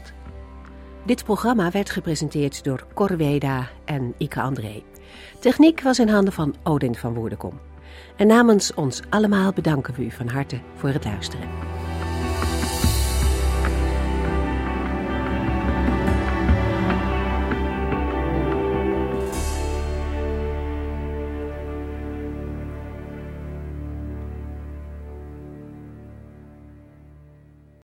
Dit 1.05 1.23
programma 1.23 1.71
werd 1.71 1.89
gepresenteerd 1.89 2.63
door 2.63 2.85
Corweda 2.93 3.69
en 3.85 4.13
Ike 4.17 4.41
André. 4.41 4.83
Techniek 5.39 5.81
was 5.81 5.99
in 5.99 6.07
handen 6.07 6.33
van 6.33 6.55
Odin 6.63 6.95
van 6.95 7.13
Woerdenkom. 7.13 7.59
En 8.15 8.27
namens 8.27 8.73
ons 8.73 9.01
allemaal 9.09 9.53
bedanken 9.53 9.93
we 9.93 10.03
u 10.03 10.11
van 10.11 10.27
harte 10.27 10.59
voor 10.75 10.89
het 10.89 11.05
luisteren. 11.05 11.49